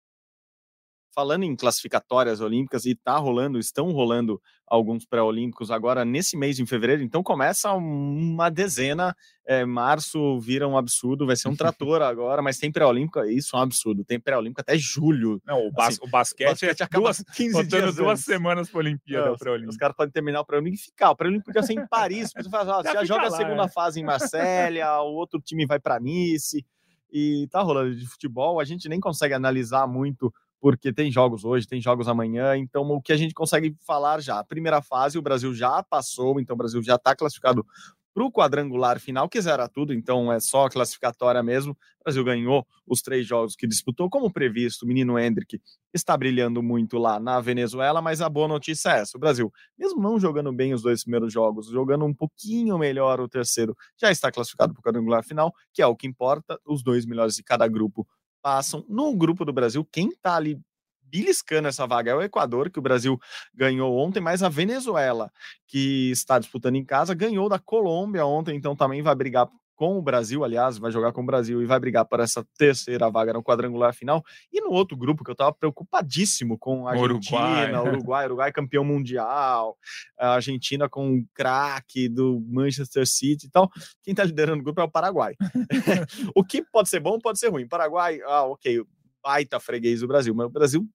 [1.15, 6.65] Falando em classificatórias olímpicas, e tá rolando, estão rolando alguns pré-olímpicos agora nesse mês em
[6.65, 9.15] fevereiro, então começa uma dezena,
[9.47, 13.59] é, março vira um absurdo, vai ser um trator agora, mas tem pré-olímpico, isso é
[13.59, 15.43] um absurdo, tem pré-olímpico até julho.
[15.45, 18.25] Não, o, bas Assim, o basquete, basquete é acaba duas, 15 faltando dias duas antes.
[18.25, 21.11] semanas para a Olimpíada Não, os, caras podem terminar o pré-olímco e ficar.
[21.11, 23.31] O pré-olímco podia ser em Paris, você fala, ó, Já você já fica joga a
[23.31, 23.69] lá, segunda é.
[23.69, 26.65] fase em Marsella, o outro time vai para Nice
[27.13, 28.59] e tá rolando de futebol.
[28.59, 33.03] A gente nem consegue analisar muito porque tem jogos hoje, tem jogos amanhã, então o
[33.03, 36.57] que a gente consegue falar já, a primeira fase o Brasil já passou, então o
[36.57, 37.67] Brasil já está classificado
[38.15, 41.73] para o quadrangular final, que zera tudo, então é só classificatória mesmo.
[41.73, 44.85] O Brasil ganhou os três jogos que disputou, como previsto.
[44.85, 45.61] O menino Hendrick
[45.95, 50.01] está brilhando muito lá na Venezuela, mas a boa notícia é essa: o Brasil, mesmo
[50.03, 54.31] não jogando bem os dois primeiros jogos, jogando um pouquinho melhor o terceiro, já está
[54.31, 56.59] classificado para o quadrangular final, que é o que importa.
[56.67, 58.07] Os dois melhores de cada grupo
[58.43, 58.85] passam.
[58.89, 60.61] No grupo do Brasil, quem está ali
[61.03, 63.19] beliscando essa vaga é o Equador, que o Brasil
[63.55, 65.31] ganhou ontem, mas a Venezuela,
[65.69, 69.47] que está disputando em casa, ganhou da Colômbia ontem, então também vai brigar
[69.83, 73.11] com o Brasil, aliás, vai jogar com o Brasil e vai brigar por essa terceira
[73.11, 74.23] vaga no quadrangular final.
[74.53, 77.93] E no outro grupo que eu estava preocupadíssimo com a Argentina, Uruguai.
[77.97, 79.77] Uruguai, Uruguai campeão mundial,
[80.17, 83.69] a Argentina com o craque do Manchester City e tal.
[84.05, 85.35] Quem está liderando o grupo é o Paraguai.
[86.37, 87.67] o que pode ser bom, pode ser ruim.
[87.67, 88.85] Paraguai, ah, ok,
[89.21, 90.89] baita freguês do Brasil, mas o Brasil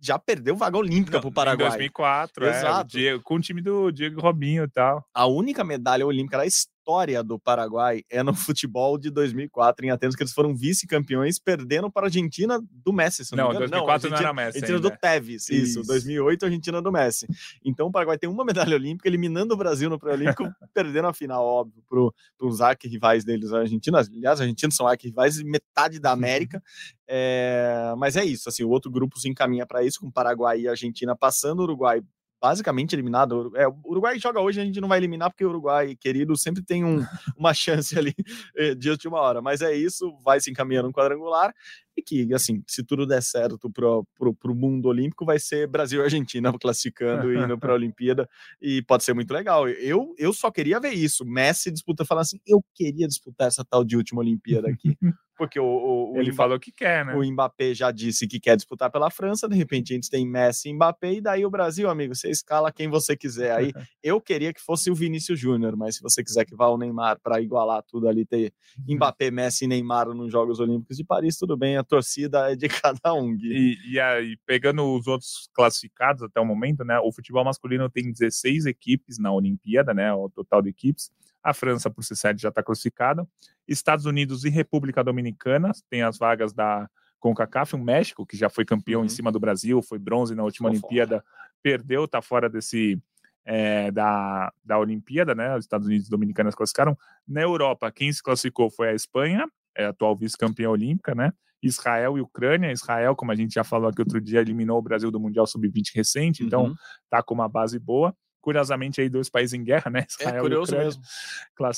[0.00, 1.68] já perdeu vaga olímpica para o Em Paraguai.
[1.68, 2.90] 2004, é, o Exato.
[2.90, 5.06] Diego- com o time do Diego Robinho e tal.
[5.14, 6.75] A única medalha olímpica da história
[7.24, 12.02] do Paraguai é no futebol de 2004 em Atenas, que eles foram vice-campeões, perdendo para
[12.02, 13.24] a Argentina do Messi.
[13.24, 13.58] se Não, engano.
[13.68, 14.98] 2004 não, Argentina- era Messi Argentina do ainda.
[15.00, 15.82] Tevez, isso, Isso.
[15.88, 17.26] 2008, Argentina do Messi.
[17.64, 21.44] Então o Paraguai tem uma medalha olímpica, eliminando o Brasil no pré-olímpico, perdendo a final,
[21.44, 23.98] óbvio, para os arquirrivais deles, a Argentina.
[23.98, 26.62] Aliás, os argentinos são arquirrivais de metade da América.
[27.08, 30.68] É, mas é isso, assim, o outro grupo se encaminha para isso, com Paraguai e
[30.68, 32.00] Argentina passando, Uruguai
[32.40, 33.52] basicamente eliminado.
[33.56, 36.62] É, o Uruguai joga hoje, a gente não vai eliminar, porque o Uruguai, querido, sempre
[36.62, 36.98] tem um,
[37.36, 38.14] uma chance ali
[38.56, 39.40] eh, de última hora.
[39.40, 41.54] Mas é isso, vai se encaminhando um quadrangular.
[41.96, 46.00] E que, assim, se tudo der certo pro, pro, pro mundo olímpico, vai ser Brasil
[46.00, 48.28] e Argentina classificando e indo para a Olimpíada.
[48.60, 49.68] E pode ser muito legal.
[49.68, 51.24] Eu, eu só queria ver isso.
[51.24, 54.96] Messi disputa, falando assim: eu queria disputar essa tal de última Olimpíada aqui.
[55.36, 57.14] Porque o, o, o Ele falou que quer, né?
[57.14, 60.70] o Mbappé já disse que quer disputar pela França, de repente a gente tem Messi
[60.70, 63.52] e Mbappé, e daí o Brasil, amigo, você escala quem você quiser.
[63.52, 63.72] Aí
[64.02, 67.20] eu queria que fosse o Vinícius Júnior, mas se você quiser que vá o Neymar
[67.22, 68.52] para igualar tudo ali, ter
[68.88, 72.68] Mbappé, Messi e Neymar nos Jogos Olímpicos de Paris, tudo bem, a torcida é de
[72.96, 73.36] cada um.
[73.36, 73.52] Gui.
[73.52, 76.98] E, e aí, pegando os outros classificados até o momento, né?
[77.00, 80.12] O futebol masculino tem 16 equipes na Olimpíada, né?
[80.12, 81.10] O total de equipes.
[81.48, 83.26] A França, por ser sede, já está classificada.
[83.68, 86.88] Estados Unidos e República Dominicana tem as vagas da
[87.20, 87.74] CONCACAF.
[87.74, 89.06] O México, que já foi campeão Uhum.
[89.06, 91.24] em cima do Brasil, foi bronze na última Ficou Olimpíada,
[91.62, 93.00] perdeu, está fora desse.
[93.48, 95.54] é, da, da Olimpíada, né?
[95.56, 96.98] Os Estados Unidos e Dominicana se classificaram.
[97.28, 101.32] Na Europa, quem se classificou foi a Espanha, é a atual vice-campeã olímpica, né?
[101.62, 102.72] Israel e Ucrânia.
[102.72, 105.94] Israel, como a gente já falou aqui outro dia, eliminou o Brasil do Mundial Sub-20
[105.94, 106.74] recente, então Uhum.
[107.08, 108.12] tá com uma base boa.
[108.46, 110.06] Curiosamente, aí dois países em guerra, né?
[110.20, 111.02] é Israel e curioso Ucrânia mesmo.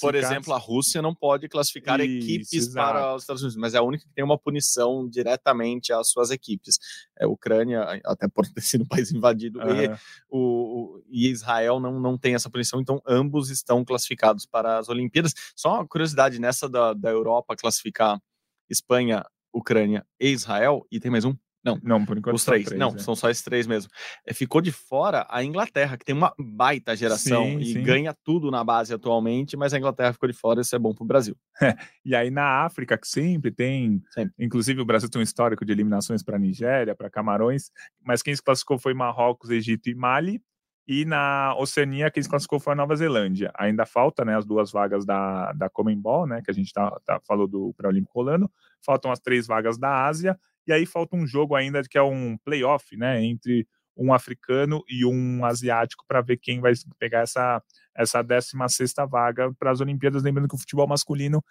[0.02, 2.74] Por exemplo, a Rússia não pode classificar Isso, equipes exato.
[2.74, 6.30] para os Estados Unidos, mas é a única que tem uma punição diretamente às suas
[6.30, 6.78] equipes.
[7.18, 9.98] É, a Ucrânia, até por ter sido um país invadido, e Aham.
[10.28, 14.90] o, o- e Israel não, não tem essa punição, então ambos estão classificados para as
[14.90, 15.32] Olimpíadas.
[15.56, 18.20] Só uma curiosidade, nessa da, da Europa classificar
[18.68, 21.34] Espanha, Ucrânia e Israel, e tem mais um?
[21.64, 22.70] Não, Não, por enquanto os são três.
[22.78, 22.98] Não, né?
[22.98, 23.90] são só esses três mesmo.
[24.24, 27.82] É, ficou de fora a Inglaterra, que tem uma baita geração Sim, e sim.
[27.82, 31.04] ganha tudo na base atualmente, mas a Inglaterra ficou de fora, isso é bom para
[31.04, 31.36] o Brasil.
[32.04, 34.32] E aí na África, que sempre tem, Sempre.
[34.38, 37.70] inclusive o Brasil tem um histórico de eliminações para Nigéria, para Camarões,
[38.02, 40.40] mas quem se classificou foi Marrocos, Egito e Mali.
[40.86, 43.52] E na Oceania, quem se classificou foi a Nova Zelândia.
[43.58, 47.20] Ainda falta né, as duas vagas da, da Comembol, né, que a gente tá, tá-
[47.26, 48.50] falou do pré-olímpico rolando.
[48.80, 50.40] Faltam as três vagas da Ásia.
[50.68, 55.04] E aí falta um jogo ainda que é um playoff, né, entre um africano e
[55.04, 57.60] um asiático para ver quem vai pegar essa
[57.96, 61.42] essa 16 vaga para as Olimpíadas, lembrando que o futebol masculino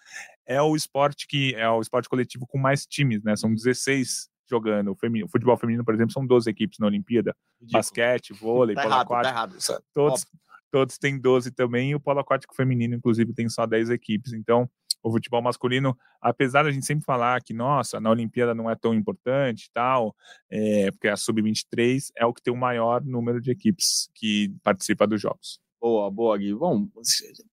[0.46, 3.36] é o esporte que é o esporte coletivo com mais times, né?
[3.36, 4.92] São 16 jogando.
[4.92, 7.36] O, femi- o futebol feminino, por exemplo, são 12 equipes na Olimpíada.
[7.74, 9.58] Basquete, vôlei, tá polo errado, tá aquático, errado.
[9.58, 10.26] Isso é todos,
[10.72, 14.32] todos têm 12 também, e o polo aquático feminino, inclusive, tem só 10 equipes.
[14.32, 14.70] Então,
[15.04, 18.94] o futebol masculino, apesar da gente sempre falar que, nossa, na Olimpíada não é tão
[18.94, 20.16] importante e tal,
[20.50, 25.08] é, porque a Sub-23 é o que tem o maior número de equipes que participa
[25.08, 25.60] dos jogos.
[25.80, 26.54] Boa, boa, Gui.
[26.56, 26.88] Bom,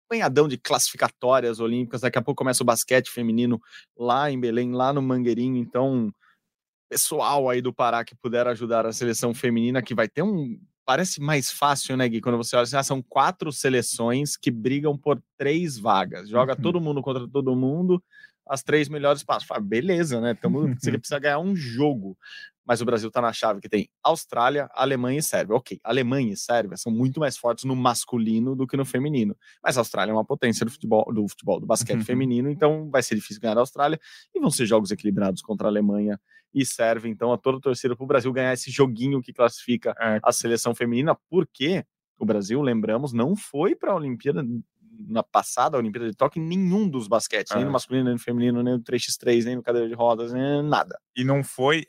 [0.07, 2.00] apanhadão de classificatórias olímpicas.
[2.00, 3.61] Daqui a pouco começa o basquete feminino
[3.96, 5.59] lá em Belém, lá no Mangueirinho.
[5.59, 6.11] Então,
[6.88, 10.59] pessoal aí do Pará que puder ajudar a seleção feminina, que vai ter um.
[10.84, 12.20] Parece mais fácil, né, Gui?
[12.20, 16.28] Quando você olha assim, ah, são quatro seleções que brigam por três vagas.
[16.28, 16.60] Joga Uhum.
[16.62, 18.02] todo mundo contra todo mundo,
[18.48, 19.46] as três melhores passam.
[19.48, 20.34] Fala, Beleza, né?
[20.34, 22.16] Tamo, você precisa ganhar um jogo.
[22.66, 25.55] Mas o Brasil tá na chave que tem Austrália, Alemanha e Sérvia.
[25.57, 29.37] Ok, Alemanha e Sérvia são muito mais fortes no masculino do que no feminino.
[29.62, 32.05] Mas a Austrália é uma potência do futebol, do futebol, do basquete Uhum.
[32.05, 34.00] feminino, então vai ser difícil ganhar a Austrália.
[34.35, 36.18] E vão ser jogos equilibrados contra a Alemanha
[36.55, 37.11] e Sérvia.
[37.11, 40.74] Então, a toda torcida para o Brasil ganhar esse joguinho que classifica É, a seleção
[40.74, 41.85] feminina, porque
[42.18, 44.44] o Brasil, lembramos, não foi para a Olimpíada
[45.09, 47.66] na passada, a Olimpíada de Tóquio, em nenhum dos basquetes, nem É.
[47.66, 50.98] no masculino, nem no feminino, nem no 3x3, nem no cadeira de rodas, nem nada.
[51.16, 51.85] e não foi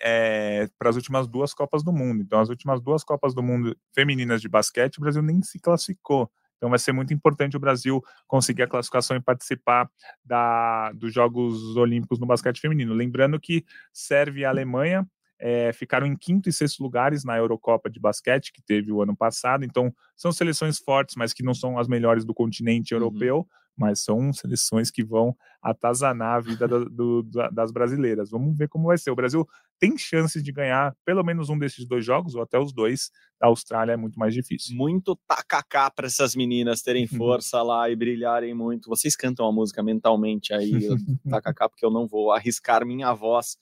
[0.78, 2.22] para as últimas duas Copas do Mundo.
[2.22, 6.30] Então, as últimas duas Copas do Mundo femininas de basquete, o Brasil nem se classificou.
[6.58, 9.90] Então, vai ser muito importante o Brasil conseguir a classificação e participar
[10.24, 12.94] da, dos Jogos Olímpicos no basquete feminino.
[12.94, 15.06] Lembrando que Sérvia e Alemanha
[15.46, 19.16] eh, ficaram em quinto e sexto lugares na Eurocopa de basquete, que teve o ano
[19.16, 19.64] passado.
[19.64, 23.54] Então, são seleções fortes, mas que não são as melhores do continente Uhum.
[23.78, 28.30] Mas são seleções que vão atazanar a vida da- do- da- das brasileiras.
[28.30, 29.12] Vamos ver como vai ser.
[29.12, 29.46] O Brasil
[29.80, 33.10] tem chances de ganhar pelo menos um desses dois jogos, ou até os dois.
[33.40, 34.76] Da Austrália é muito mais difícil.
[34.78, 38.88] Muito tacacá para essas meninas terem força lá e brilharem muito.
[38.90, 40.72] Vocês cantam a música mentalmente aí,
[41.42, 43.58] tacacá, porque eu não vou arriscar minha voz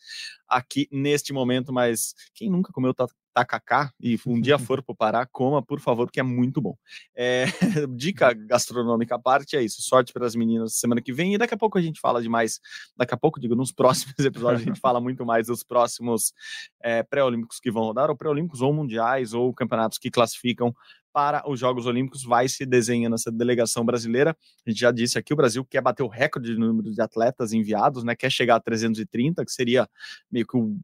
[0.47, 2.93] aqui neste momento, mas quem nunca comeu
[3.33, 6.77] tacacá e um dia for para o Pará, coma, por favor, porque é muito bom.
[7.15, 7.45] É,
[7.95, 9.81] dica gastronômica à parte é isso.
[9.81, 12.29] Sorte para as meninas semana que vem e daqui a pouco a gente fala de
[12.29, 12.59] mais.
[12.95, 16.33] Daqui a pouco, digo, nos próximos episódios a gente fala muito mais dos próximos
[16.81, 20.73] é, pré-olímpicos que vão rodar, ou pré-olímpicos ou mundiais ou campeonatos que classificam
[21.13, 24.35] para os Jogos Olímpicos, vai se desenhando essa delegação brasileira.
[24.65, 27.53] A gente já disse aqui, o Brasil quer bater o recorde de número de atletas
[27.53, 28.15] enviados, né?
[28.15, 29.87] Quer chegar a 330, que seria
[30.31, 30.75] meio que o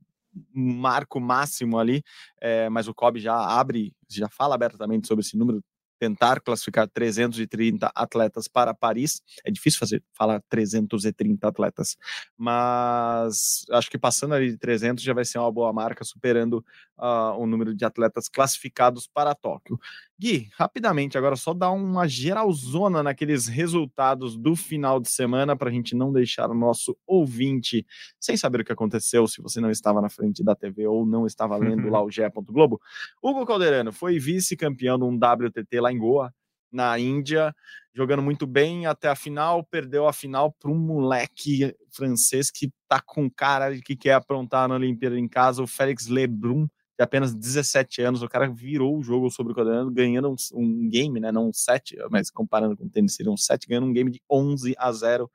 [0.53, 2.03] marco máximo ali,
[2.41, 5.63] é, mas o Kobe já abre, já fala abertamente sobre esse número,
[5.99, 9.21] tentar classificar 330 atletas para Paris.
[9.43, 11.97] É difícil fazer falar 330 atletas,
[12.37, 16.65] mas acho que passando ali de 300 já vai ser uma boa marca, superando
[16.99, 19.79] uh, o número de atletas classificados para Tóquio.
[20.19, 25.71] Gui, rapidamente, agora só dar uma geralzona naqueles resultados do final de semana para a
[25.71, 27.85] gente não deixar o nosso ouvinte
[28.19, 31.25] sem saber o que aconteceu, se você não estava na frente da TV ou não
[31.25, 31.91] estava lendo uhum.
[31.91, 32.21] lá o GE.
[32.49, 32.79] Globo.
[33.23, 36.33] Hugo Calderano foi vice-campeão de um WTT lá em Goa,
[36.71, 37.53] na Índia,
[37.93, 43.01] jogando muito bem até a final, perdeu a final para um moleque francês que tá
[43.01, 46.67] com cara de que quer aprontar na Olimpíada em casa, o Félix Lebrun
[46.99, 50.89] de apenas 17 anos, o cara virou o jogo sobre o Codorano, ganhando um, um,
[50.89, 51.31] game, né?
[51.31, 54.21] Não um set, mas comparando com o tênis, seria um set, ganhando um game de
[54.29, 55.31] 11 a 0.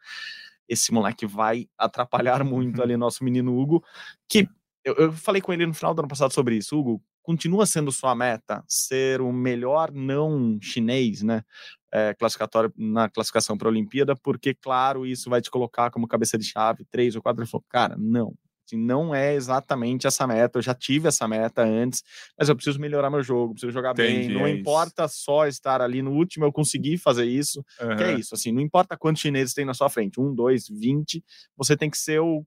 [0.69, 3.83] Esse moleque vai atrapalhar muito ali nosso menino Hugo,
[4.29, 4.47] que
[4.85, 6.79] eu, eu falei com ele no final do ano passado sobre isso.
[6.79, 11.43] Hugo, continua sendo sua meta ser o melhor não chinês, né?
[11.91, 16.37] É, classificatório na classificação para a Olimpíada, porque, claro, isso vai te colocar como cabeça
[16.37, 17.43] de chave, três ou quatro.
[17.43, 18.35] Ele falou, cara, não,
[18.67, 20.59] Assim, não é exatamente essa meta.
[20.59, 22.03] Eu já tive essa meta antes,
[22.39, 24.37] mas eu preciso melhorar meu jogo, preciso jogar Entendi, bem.
[24.37, 27.65] Não é importa só estar ali no último, eu consegui fazer isso.
[27.81, 27.97] Uhum.
[27.97, 31.23] Que é isso, assim, não importa quantos chineses tem na sua frente, um, dois, vinte,
[31.57, 32.45] você tem que ser o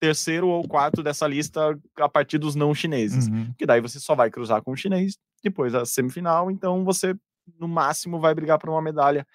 [0.00, 3.28] terceiro ou quarto dessa lista a partir dos não chineses.
[3.28, 3.52] Uhum.
[3.58, 7.14] Que daí você só vai cruzar com o chinês depois da semifinal, então você
[7.58, 9.26] no máximo vai brigar por uma medalha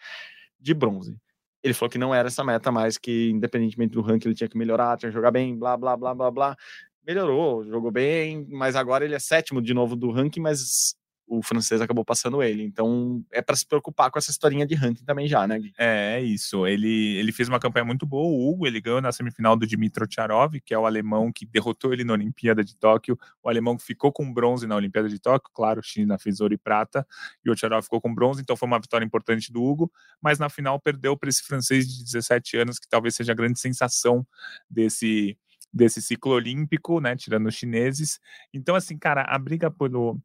[0.60, 1.18] de bronze
[1.64, 4.58] ele falou que não era essa meta mais, que independentemente do ranking ele tinha que
[4.58, 6.58] melhorar, tinha que jogar bem, blá, blá, blá, blá, blá.
[7.06, 10.96] Melhorou, jogou bem, mas agora ele é sétimo de novo do ranking, mas
[11.28, 12.64] o francês acabou passando ele.
[12.64, 15.74] Então é para se preocupar com essa historinha de ranking também já, né, Gui?
[15.78, 16.68] É, é isso.
[16.68, 18.28] Ele, ele fez uma campanha muito boa.
[18.28, 21.94] O Hugo, ele ganhou na semifinal do Dmitro Charov, que é o alemão que derrotou
[21.94, 23.18] ele na Olimpíada de Tóquio.
[23.42, 25.50] O alemão que ficou com bronze na Olimpíada de Tóquio.
[25.54, 27.08] Claro, China fez ouro e prata.
[27.46, 29.92] E o Charov ficou com bronze, então foi uma vitória importante do Hugo.
[30.22, 33.60] Mas na final perdeu para esse francês de 17 anos, que talvez seja a grande
[33.60, 34.26] sensação
[34.70, 35.38] desse
[35.74, 38.20] desse ciclo olímpico, né, tirando os chineses.
[38.54, 40.20] Então, assim, cara, a briga pelo,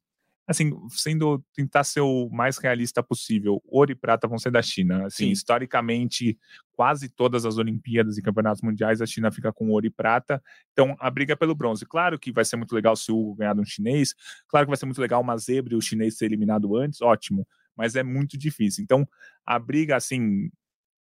[0.47, 5.07] assim, sendo tentar ser o mais realista possível, ouro e prata vão ser da China.
[5.07, 5.31] Assim, Sim.
[5.33, 6.39] historicamente,
[6.73, 10.41] quase todas as Olimpíadas e campeonatos mundiais a China fica com ouro e prata.
[10.73, 11.85] Então, a briga é pelo bronze.
[11.85, 14.15] Claro que vai ser muito legal se o Hugo ganhar de um chinês.
[14.49, 17.47] Claro que vai ser muito legal uma zebra e o chinês ser eliminado antes, ótimo.
[17.77, 18.85] Mas é muito difícil.
[18.85, 19.07] Então,
[19.45, 20.49] a briga, assim,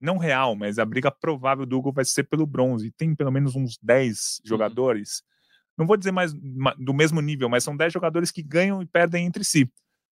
[0.00, 2.90] não real, mas a briga provável do Hugo vai ser pelo bronze.
[2.90, 5.22] Tem pelo menos uns 10 jogadores
[5.76, 9.26] não vou dizer mais do mesmo nível, mas são 10 jogadores que ganham e perdem
[9.26, 9.70] entre si.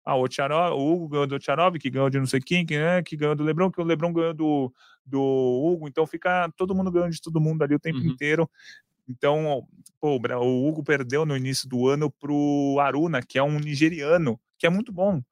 [0.05, 2.79] Ah, o, Tcharov, o Hugo ganhou do Tcharov, que ganhou de não sei quem, que,
[2.79, 4.73] né, que ganhou do Lebron, que o Lebron ganhou do,
[5.05, 8.07] do Hugo, então fica todo mundo ganhando de todo mundo ali o tempo uhum.
[8.07, 8.49] inteiro.
[9.07, 9.67] Então,
[10.01, 14.67] pô, o Hugo perdeu no início do ano pro Aruna, que é um nigeriano, que
[14.67, 15.23] é muito bom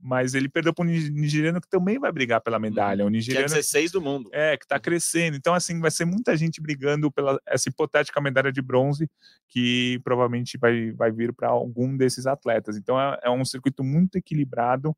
[0.00, 3.04] mas ele perdeu para um nigeriano que também vai brigar pela medalha.
[3.04, 4.30] O nigeriano, que é 16 do mundo.
[4.32, 5.36] É, que está crescendo.
[5.36, 9.10] Então, assim, vai ser muita gente brigando pela essa hipotética medalha de bronze
[9.48, 12.76] que provavelmente vai, vai vir para algum desses atletas.
[12.76, 14.94] Então, é, é um circuito muito equilibrado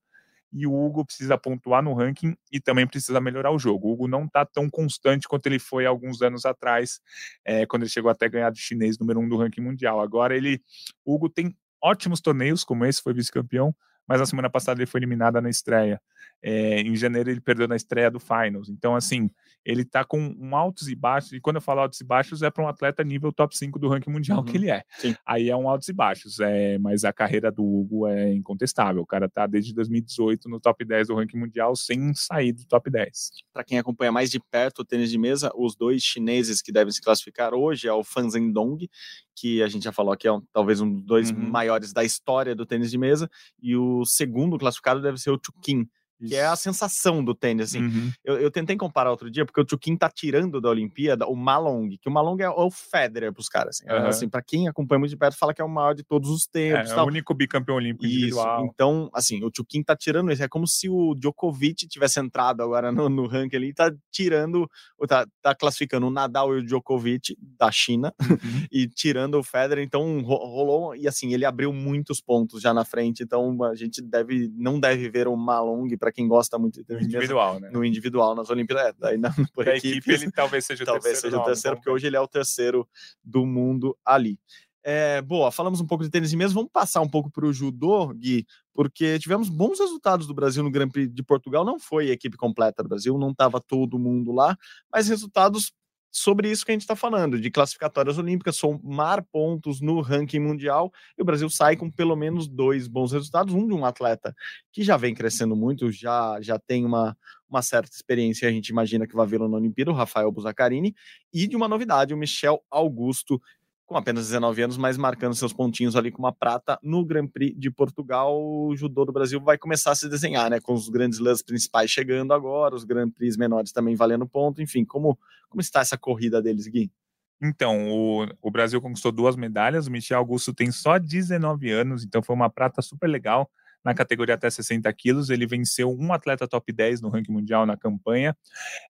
[0.52, 3.88] e o Hugo precisa pontuar no ranking e também precisa melhorar o jogo.
[3.88, 7.00] O Hugo não está tão constante quanto ele foi alguns anos atrás,
[7.44, 10.00] é, quando ele chegou até ganhar do chinês número um do ranking mundial.
[10.00, 10.62] Agora ele,
[11.04, 13.74] o Hugo tem ótimos torneios, como esse, foi vice-campeão,
[14.08, 16.00] mas na semana passada ele foi eliminado na estreia.
[16.42, 18.68] É, em janeiro ele perdeu na estreia do Finals.
[18.68, 19.30] Então, assim,
[19.64, 22.50] ele tá com um altos e baixos, e quando eu falo altos e baixos, é
[22.50, 24.44] para um atleta nível top 5 do ranking mundial uhum.
[24.44, 24.82] que ele é.
[24.98, 25.14] Sim.
[25.26, 29.02] Aí é um altos e baixos, é, mas a carreira do Hugo é incontestável.
[29.02, 32.90] O cara tá desde 2018 no top 10 do ranking mundial sem sair do top
[32.90, 33.30] 10.
[33.52, 36.92] Para quem acompanha mais de perto o tênis de mesa, os dois chineses que devem
[36.92, 38.88] se classificar hoje é o Fan Zhendong,
[39.36, 41.50] que a gente já falou que é um, talvez um dos dois uhum.
[41.50, 43.30] maiores da história do tênis de mesa,
[43.62, 45.88] e o segundo classificado deve ser o Chukin,
[46.26, 47.82] que é a sensação do tênis, assim.
[47.82, 48.12] Uhum.
[48.24, 51.96] Eu, eu, tentei comparar outro dia, porque o Chukin tá tirando da Olimpíada o Malong,
[52.00, 53.90] que o Malong é o Federer pros caras, assim.
[53.90, 54.06] Uhum.
[54.06, 56.46] assim pra quem acompanha muito de perto, fala que é o maior de todos os
[56.46, 56.90] tempos.
[56.90, 58.16] É, é o único bicampeão olímpico Isso.
[58.16, 58.66] individual.
[58.66, 60.42] Então, assim, o Chukin tá tirando isso.
[60.42, 64.68] É como se o Djokovic tivesse entrado agora no, no ranking ali e tá tirando,
[65.06, 68.38] tá, tá classificando o Nadal e o Djokovic da China uhum.
[68.70, 69.84] e tirando o Federer.
[69.84, 73.22] Então, rolou, e assim, ele abriu muitos pontos já na frente.
[73.22, 76.94] Então, a gente deve, não deve ver o Malong pra para quem gosta muito de
[76.94, 77.70] individual, né?
[77.70, 78.88] No individual, nas Olimpíadas.
[78.88, 81.36] É, daí na, por equipe, equipe, ele talvez seja o talvez terceiro.
[81.36, 82.88] Talvez seja o terceiro, porque hoje ele é o terceiro
[83.22, 84.38] do mundo ali.
[84.82, 87.52] É, boa, falamos um pouco de tênis de mesa, vamos passar um pouco para o
[87.52, 91.62] judô, Gui, porque tivemos bons resultados do Brasil no Grand Prix de Portugal.
[91.62, 94.56] Não foi a equipe completa do Brasil, não estava todo mundo lá,
[94.90, 95.72] mas resultados
[96.10, 100.92] sobre isso que a gente está falando, de classificatórias olímpicas, somar pontos no ranking mundial,
[101.16, 104.34] e o Brasil sai com pelo menos dois bons resultados, um de um atleta
[104.72, 107.16] que já vem crescendo muito, já, já tem uma,
[107.48, 110.94] uma certa experiência, a gente imagina que vai vê-lo na Olimpíada, o Rafael Buzacarini,
[111.32, 113.40] e de uma novidade, o Michel Augusto,
[113.88, 117.58] com apenas 19 anos, mas marcando seus pontinhos ali com uma prata no Grand Prix
[117.58, 118.38] de Portugal.
[118.38, 120.60] O judô do Brasil vai começar a se desenhar, né?
[120.60, 124.60] Com os grandes lãs principais chegando agora, os Grand Prix menores também valendo ponto.
[124.60, 125.18] Enfim, como,
[125.48, 126.92] como está essa corrida deles, Gui?
[127.40, 132.22] Então, o, o Brasil conquistou duas medalhas, o Michel Augusto tem só 19 anos, então
[132.22, 133.50] foi uma prata super legal
[133.84, 135.30] na categoria até 60 quilos.
[135.30, 138.36] Ele venceu um atleta top 10 no ranking mundial na campanha.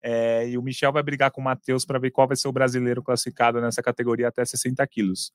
[0.02, 2.52] É, e o Michel vai brigar com o Matheus para ver qual vai ser o
[2.52, 5.32] brasileiro classificado nessa categoria até 60 quilos.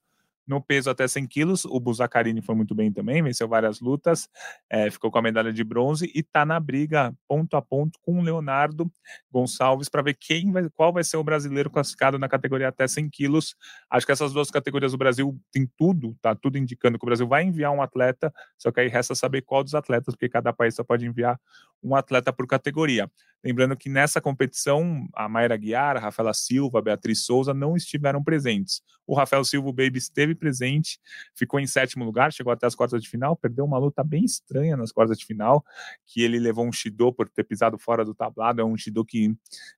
[0.50, 4.28] No peso até 100 quilos, o Buzacarini foi muito bem também, venceu várias lutas,
[4.68, 8.18] é, ficou com a medalha de bronze e está na briga ponto a ponto com
[8.18, 8.91] o Leonardo
[9.32, 13.12] Gonçalves para ver quem vai, qual vai ser o brasileiro classificado na categoria até 100
[13.12, 13.56] quilos.
[13.91, 17.28] Acho que essas duas categorias do Brasil tem tudo, tá tudo indicando que o Brasil
[17.28, 20.74] vai enviar um atleta, só que aí resta saber qual dos atletas, porque cada país
[20.74, 21.39] só pode enviar
[21.84, 23.08] um atleta por categoria.
[23.44, 28.22] Lembrando que nessa competição, a Mayra Guiar, a Rafaela Silva, a Beatriz Souza não estiveram
[28.22, 28.82] presentes.
[29.08, 31.00] O Rafael Silva, o Baby, esteve presente,
[31.34, 34.76] ficou em sétimo lugar, chegou até as quartas de final, perdeu uma luta bem estranha
[34.76, 35.64] nas quartas de final,
[36.06, 39.34] que ele levou um Shido por ter pisado fora do tablado, é um Shido que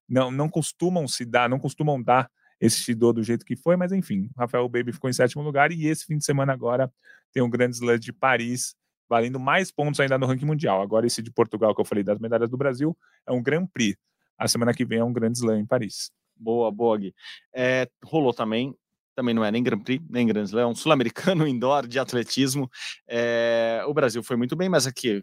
[0.09, 3.91] não, não costumam se dar, não costumam dar esse Shido do jeito que foi, mas
[3.91, 6.91] enfim, o Rafael Baby ficou em sétimo lugar e esse fim de semana agora
[7.32, 8.76] tem o Grande Slam de Paris,
[9.12, 10.82] valendo mais pontos ainda no ranking mundial.
[10.82, 12.97] Agora, esse de Portugal que eu falei das medalhas do Brasil
[13.28, 13.99] é um Grand Prix.
[14.38, 16.14] A semana que vem é um Grande Slam em Paris.
[16.34, 17.14] Boa, boa, Gui.
[17.53, 18.74] É, rolou também,
[19.14, 22.72] também não é nem Grand Prix, nem Grand Slam, é um sul-americano indoor de atletismo.
[23.05, 25.22] É, o Brasil foi muito bem, mas aqui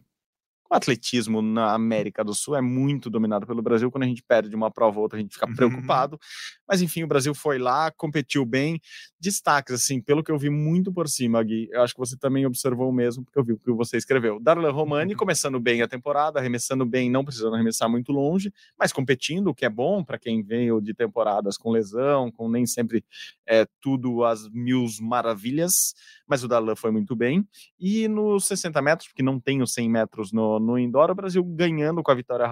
[0.70, 3.90] o atletismo na América do Sul é muito dominado pelo Brasil.
[3.90, 5.54] Quando a gente perde uma prova ou outra, a gente fica uhum.
[5.54, 6.20] preocupado.
[6.68, 8.80] Mas enfim, o Brasil foi lá, competiu bem.
[9.18, 11.68] Destaques, assim, pelo que eu vi muito por cima, Gui.
[11.72, 14.38] Eu acho que você também observou o mesmo, porque eu vi o que você escreveu.
[14.38, 15.18] Darlan Romani uhum.
[15.18, 19.64] começando bem a temporada, arremessando bem, não precisando arremessar muito longe, mas competindo, o que
[19.64, 23.04] é bom para quem veio de temporadas com lesão, com nem sempre
[23.46, 25.94] é, tudo as mil maravilhas.
[26.26, 27.46] Mas o Darlan foi muito bem.
[27.80, 31.44] E nos 60 metros, porque não tem os 100 metros no, no, indoor, o Brasil
[31.44, 32.46] ganhando com a vitória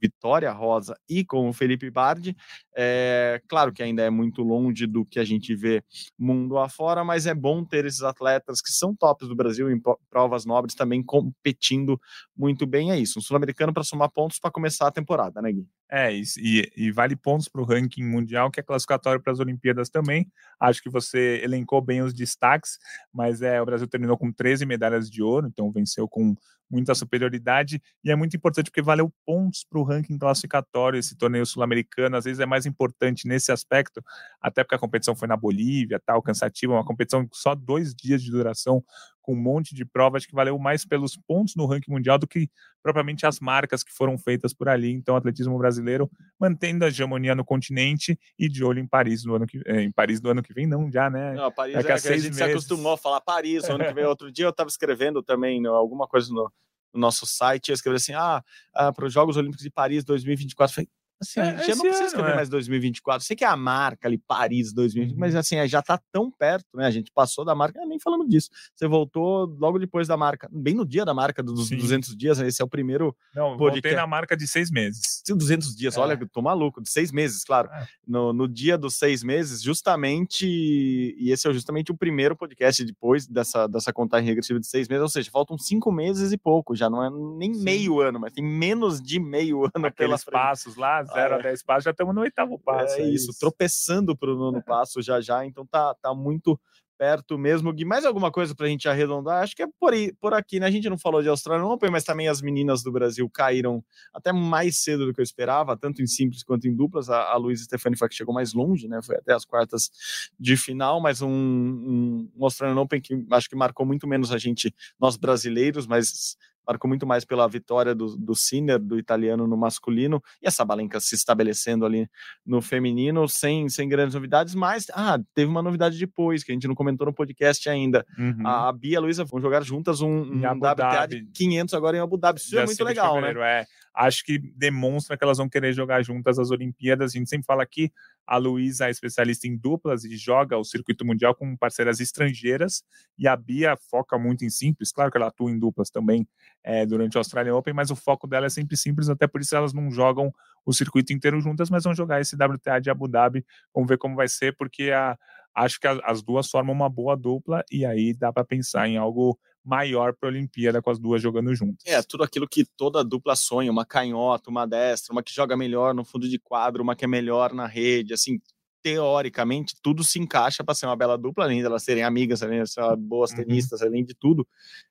[0.00, 2.34] Vitória Rosa e com o Felipe Bardi.
[2.74, 5.84] É, claro que ainda é muito longe do que a gente vê
[6.18, 10.46] mundo afora, mas é bom ter esses atletas que são tops do Brasil em provas
[10.46, 12.00] nobres também competindo
[12.34, 12.90] muito bem.
[12.90, 15.68] É isso, um sul-americano para somar pontos para começar a temporada, né, Gui?
[15.92, 19.88] É, e, e vale pontos para o ranking mundial, que é classificatório para as Olimpíadas
[19.88, 20.30] também.
[20.60, 22.78] Acho que você elencou bem os destaques,
[23.12, 26.36] mas é, o Brasil terminou com 13 medalhas de ouro, então venceu com
[26.70, 31.44] muita superioridade, e é muito importante porque valeu pontos para o ranking classificatório, esse torneio
[31.44, 34.00] sul-americano, às vezes é mais importante nesse aspecto,
[34.40, 38.30] até porque a competição foi na Bolívia, tal, cansativa, uma competição só dois dias de
[38.30, 38.84] duração,
[39.30, 42.50] com um monte de provas que valeu mais pelos pontos no ranking mundial do que
[42.82, 44.90] propriamente as marcas que foram feitas por ali.
[44.90, 49.36] Então, o atletismo brasileiro mantendo a hegemonia no continente e de olho em Paris no
[49.36, 51.34] ano que eh, em Paris do ano que vem, não já, né?
[51.34, 52.36] Não, Paris é, que a, a gente meses.
[52.36, 54.04] se acostumou a falar Paris ano que vem.
[54.06, 56.50] Outro dia eu estava escrevendo também alguma coisa no,
[56.92, 58.42] no nosso site, eu escrevi assim: ah,
[58.74, 60.74] ah para os Jogos Olímpicos de Paris 2024.
[60.74, 60.88] Falei,
[61.20, 62.34] Assim, é, já não precisa escrever é.
[62.36, 63.26] mais 2024.
[63.26, 65.18] Sei que é a marca ali, Paris 2020, uhum.
[65.18, 66.86] mas assim, é, já tá tão perto, né?
[66.86, 68.48] A gente passou da marca, nem falando disso.
[68.74, 71.76] Você voltou logo depois da marca, bem no dia da marca dos Sim.
[71.76, 72.48] 200 dias, né?
[72.48, 73.14] esse é o primeiro.
[73.34, 73.82] Não, podcast.
[73.82, 75.22] voltei na marca de seis meses.
[75.28, 76.00] 200 dias, é.
[76.00, 77.68] olha, tô maluco, de seis meses, claro.
[77.70, 77.86] É.
[78.06, 83.26] No, no dia dos seis meses, justamente, e esse é justamente o primeiro podcast depois
[83.26, 86.88] dessa, dessa contagem regressiva de seis meses, ou seja, faltam cinco meses e pouco, já
[86.88, 87.62] não é nem Sim.
[87.62, 91.84] meio ano, mas tem menos de meio ano Aqueles passos lá, 0 a 10 passos,
[91.84, 92.96] já estamos no oitavo passo.
[92.96, 96.58] É, é isso, isso, tropeçando para o nono passo já já, então tá, tá muito
[97.00, 97.72] perto mesmo.
[97.72, 99.42] Gui, mais alguma coisa para a gente arredondar?
[99.42, 100.66] Acho que é por, aí, por aqui, né?
[100.66, 103.82] A gente não falou de Austrália Open, mas também as meninas do Brasil caíram
[104.12, 107.08] até mais cedo do que eu esperava, tanto em simples quanto em duplas.
[107.08, 109.00] A, a Luísa Stefani foi que chegou mais longe, né?
[109.02, 109.90] Foi até as quartas
[110.38, 114.36] de final, mas um, um, um Australian Open que acho que marcou muito menos a
[114.36, 116.36] gente, nós brasileiros, mas
[116.70, 121.00] marcou muito mais pela vitória do, do Sinner, do italiano no masculino, e a Sabalenka
[121.00, 122.08] se estabelecendo ali
[122.46, 126.68] no feminino, sem, sem grandes novidades, mas ah, teve uma novidade depois, que a gente
[126.68, 128.06] não comentou no podcast ainda.
[128.16, 128.46] Uhum.
[128.46, 131.96] A, a Bia e a Luísa vão jogar juntas um, um WTA de 500 agora
[131.96, 132.38] em Abu Dhabi.
[132.38, 133.32] Isso é muito legal, né?
[133.36, 133.66] É.
[133.94, 137.12] acho que demonstra que elas vão querer jogar juntas as Olimpíadas.
[137.14, 137.92] A gente sempre fala aqui,
[138.26, 142.84] a Luísa é especialista em duplas e joga o circuito mundial com parceiras estrangeiras,
[143.18, 144.92] e a Bia foca muito em simples.
[144.92, 146.26] Claro que ela atua em duplas também
[146.62, 149.56] é, durante o Australian Open, mas o foco dela é sempre simples, até por isso
[149.56, 150.32] elas não jogam
[150.64, 153.44] o circuito inteiro juntas, mas vão jogar esse WTA de Abu Dhabi.
[153.74, 155.18] Vamos ver como vai ser, porque a,
[155.54, 159.38] acho que as duas formam uma boa dupla, e aí dá para pensar em algo
[159.64, 161.84] maior para a Olimpíada com as duas jogando juntas.
[161.86, 165.94] É, tudo aquilo que toda dupla sonha, uma canhota, uma destra, uma que joga melhor
[165.94, 168.40] no fundo de quadro, uma que é melhor na rede, assim,
[168.82, 172.62] teoricamente, tudo se encaixa para ser uma bela dupla, além de elas serem amigas, além
[172.62, 173.36] de ser boas uhum.
[173.36, 174.46] tenistas, além de tudo.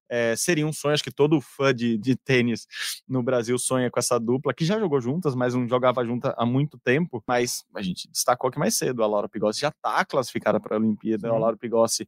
[0.10, 2.68] É, seria um sonho, acho que todo fã de, de tênis
[3.08, 6.46] no Brasil sonha com essa dupla, que já jogou juntas, mas não jogava junta há
[6.46, 7.24] muito tempo.
[7.28, 10.80] Mas a gente destacou que mais cedo a Laura Pigossi já está classificada para a
[10.80, 11.30] Olimpíada.
[11.30, 12.08] A Laura Pigossi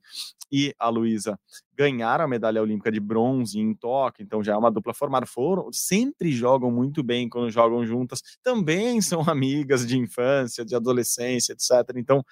[0.51, 1.39] e a Luísa
[1.75, 5.25] ganharam a medalha olímpica de bronze em Tóquio, então já é uma dupla formada.
[5.25, 11.53] Foram, sempre jogam muito bem quando jogam juntas, também são amigas de infância, de adolescência,
[11.53, 11.95] etc.
[11.95, 12.23] Então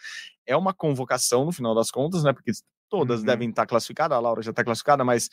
[0.45, 2.33] é uma convocação no final das contas, né?
[2.33, 2.51] Porque
[2.89, 3.25] todas uhum.
[3.25, 5.29] devem estar classificadas, a Laura já está classificada, mas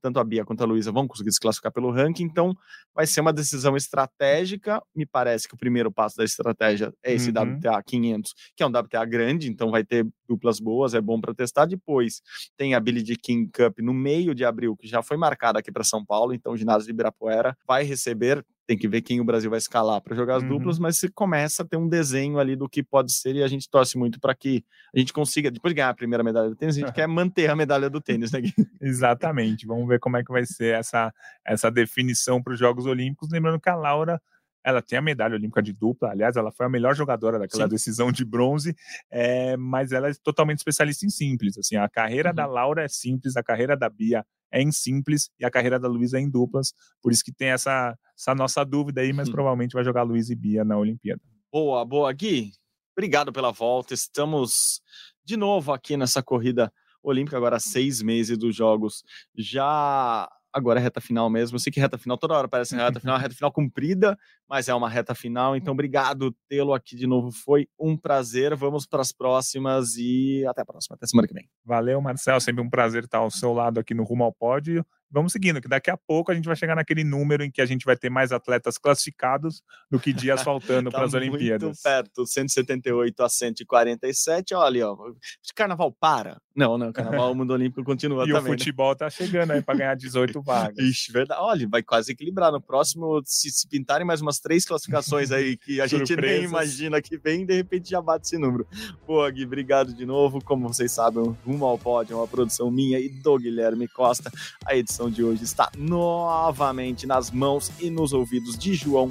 [0.00, 2.54] tanto a Bia quanto a Luísa vão conseguir se classificar pelo ranking, então
[2.94, 4.82] vai ser uma decisão estratégica.
[4.94, 7.56] Me parece que o primeiro passo da estratégia é esse uhum.
[7.56, 11.34] WTA 500, que é um WTA grande, então vai ter duplas boas, é bom para
[11.34, 11.66] testar.
[11.66, 12.20] Depois
[12.56, 15.72] tem a Billie Jean King Cup no meio de abril, que já foi marcada aqui
[15.72, 19.24] para São Paulo, então o ginásio de Ibirapuera vai receber tem que ver quem o
[19.24, 20.50] Brasil vai escalar para jogar as uhum.
[20.50, 23.48] duplas, mas se começa a ter um desenho ali do que pode ser e a
[23.48, 26.56] gente torce muito para que a gente consiga, depois de ganhar a primeira medalha do
[26.56, 28.40] tênis, a gente quer manter a medalha do tênis, né?
[28.80, 29.66] Exatamente.
[29.66, 31.12] Vamos ver como é que vai ser essa,
[31.46, 33.30] essa definição para os Jogos Olímpicos.
[33.30, 34.20] Lembrando que a Laura
[34.64, 37.70] ela tem a medalha olímpica de dupla, aliás, ela foi a melhor jogadora daquela Sim.
[37.70, 38.74] decisão de bronze,
[39.10, 41.58] é, mas ela é totalmente especialista em simples.
[41.58, 42.34] Assim, a carreira uhum.
[42.34, 45.88] da Laura é simples, a carreira da Bia é em simples e a carreira da
[45.88, 46.72] Luísa é em duplas.
[47.02, 49.34] Por isso que tem essa, essa nossa dúvida aí, mas uhum.
[49.34, 51.20] provavelmente vai jogar Luísa e Bia na Olimpíada.
[51.52, 52.52] Boa, boa, Gui.
[52.96, 53.92] Obrigado pela volta.
[53.92, 54.80] Estamos
[55.24, 59.02] de novo aqui nessa corrida olímpica, agora seis meses dos Jogos.
[59.36, 61.56] Já agora é reta final mesmo.
[61.56, 64.16] Eu sei que reta final toda hora parece reta final, reta final cumprida,
[64.48, 65.56] mas é uma reta final.
[65.56, 67.32] Então, obrigado tê-lo aqui de novo.
[67.32, 68.54] Foi um prazer.
[68.54, 71.48] Vamos para as próximas e até a próxima, até semana que vem.
[71.64, 72.40] Valeu, Marcel.
[72.40, 75.68] Sempre um prazer estar ao seu lado aqui no Rumo ao Pódio vamos seguindo, que
[75.68, 78.10] daqui a pouco a gente vai chegar naquele número em que a gente vai ter
[78.10, 81.62] mais atletas classificados do que dias faltando tá para as Olimpíadas.
[81.62, 84.54] Muito perto, 178 a 147.
[84.54, 85.12] Olha, ó,
[85.54, 86.40] carnaval para.
[86.54, 88.36] Não, não, o carnaval, o mundo olímpico continua e também.
[88.36, 88.50] E o né?
[88.50, 88.94] futebol né?
[88.94, 90.78] tá chegando aí para ganhar 18 vagas.
[90.78, 91.40] Ixi, verdade.
[91.42, 92.52] Olha, vai quase equilibrar.
[92.52, 97.02] No próximo, se, se pintarem mais umas três classificações aí que a gente nem imagina
[97.02, 98.66] que vem, de repente já bate esse número.
[99.04, 100.42] Pô, Gui, obrigado de novo.
[100.42, 104.30] Como vocês sabem, Rumo ao Pódio é uma produção minha e do Guilherme Costa.
[104.64, 109.08] A edição de hoje está novamente nas mãos e nos ouvidos de João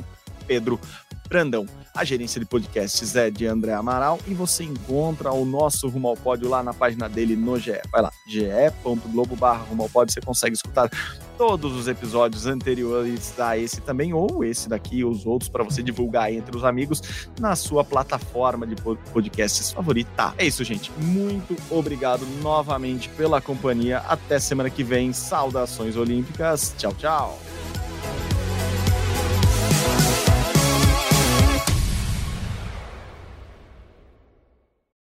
[0.47, 0.79] Pedro
[1.27, 1.65] Brandão.
[1.95, 6.17] A gerência de podcasts é de André Amaral e você encontra o nosso Rumo ao
[6.17, 7.79] Pódio lá na página dele no GE.
[7.91, 10.89] Vai lá, ge.globo barra Rumo ao Pódio, você consegue escutar
[11.37, 16.31] todos os episódios anteriores a esse também, ou esse daqui, os outros, para você divulgar
[16.31, 18.75] entre os amigos na sua plataforma de
[19.11, 20.33] podcasts favorita.
[20.37, 20.91] É isso, gente.
[20.97, 23.99] Muito obrigado novamente pela companhia.
[24.07, 25.13] Até semana que vem.
[25.13, 26.73] Saudações Olímpicas.
[26.77, 27.39] Tchau, tchau.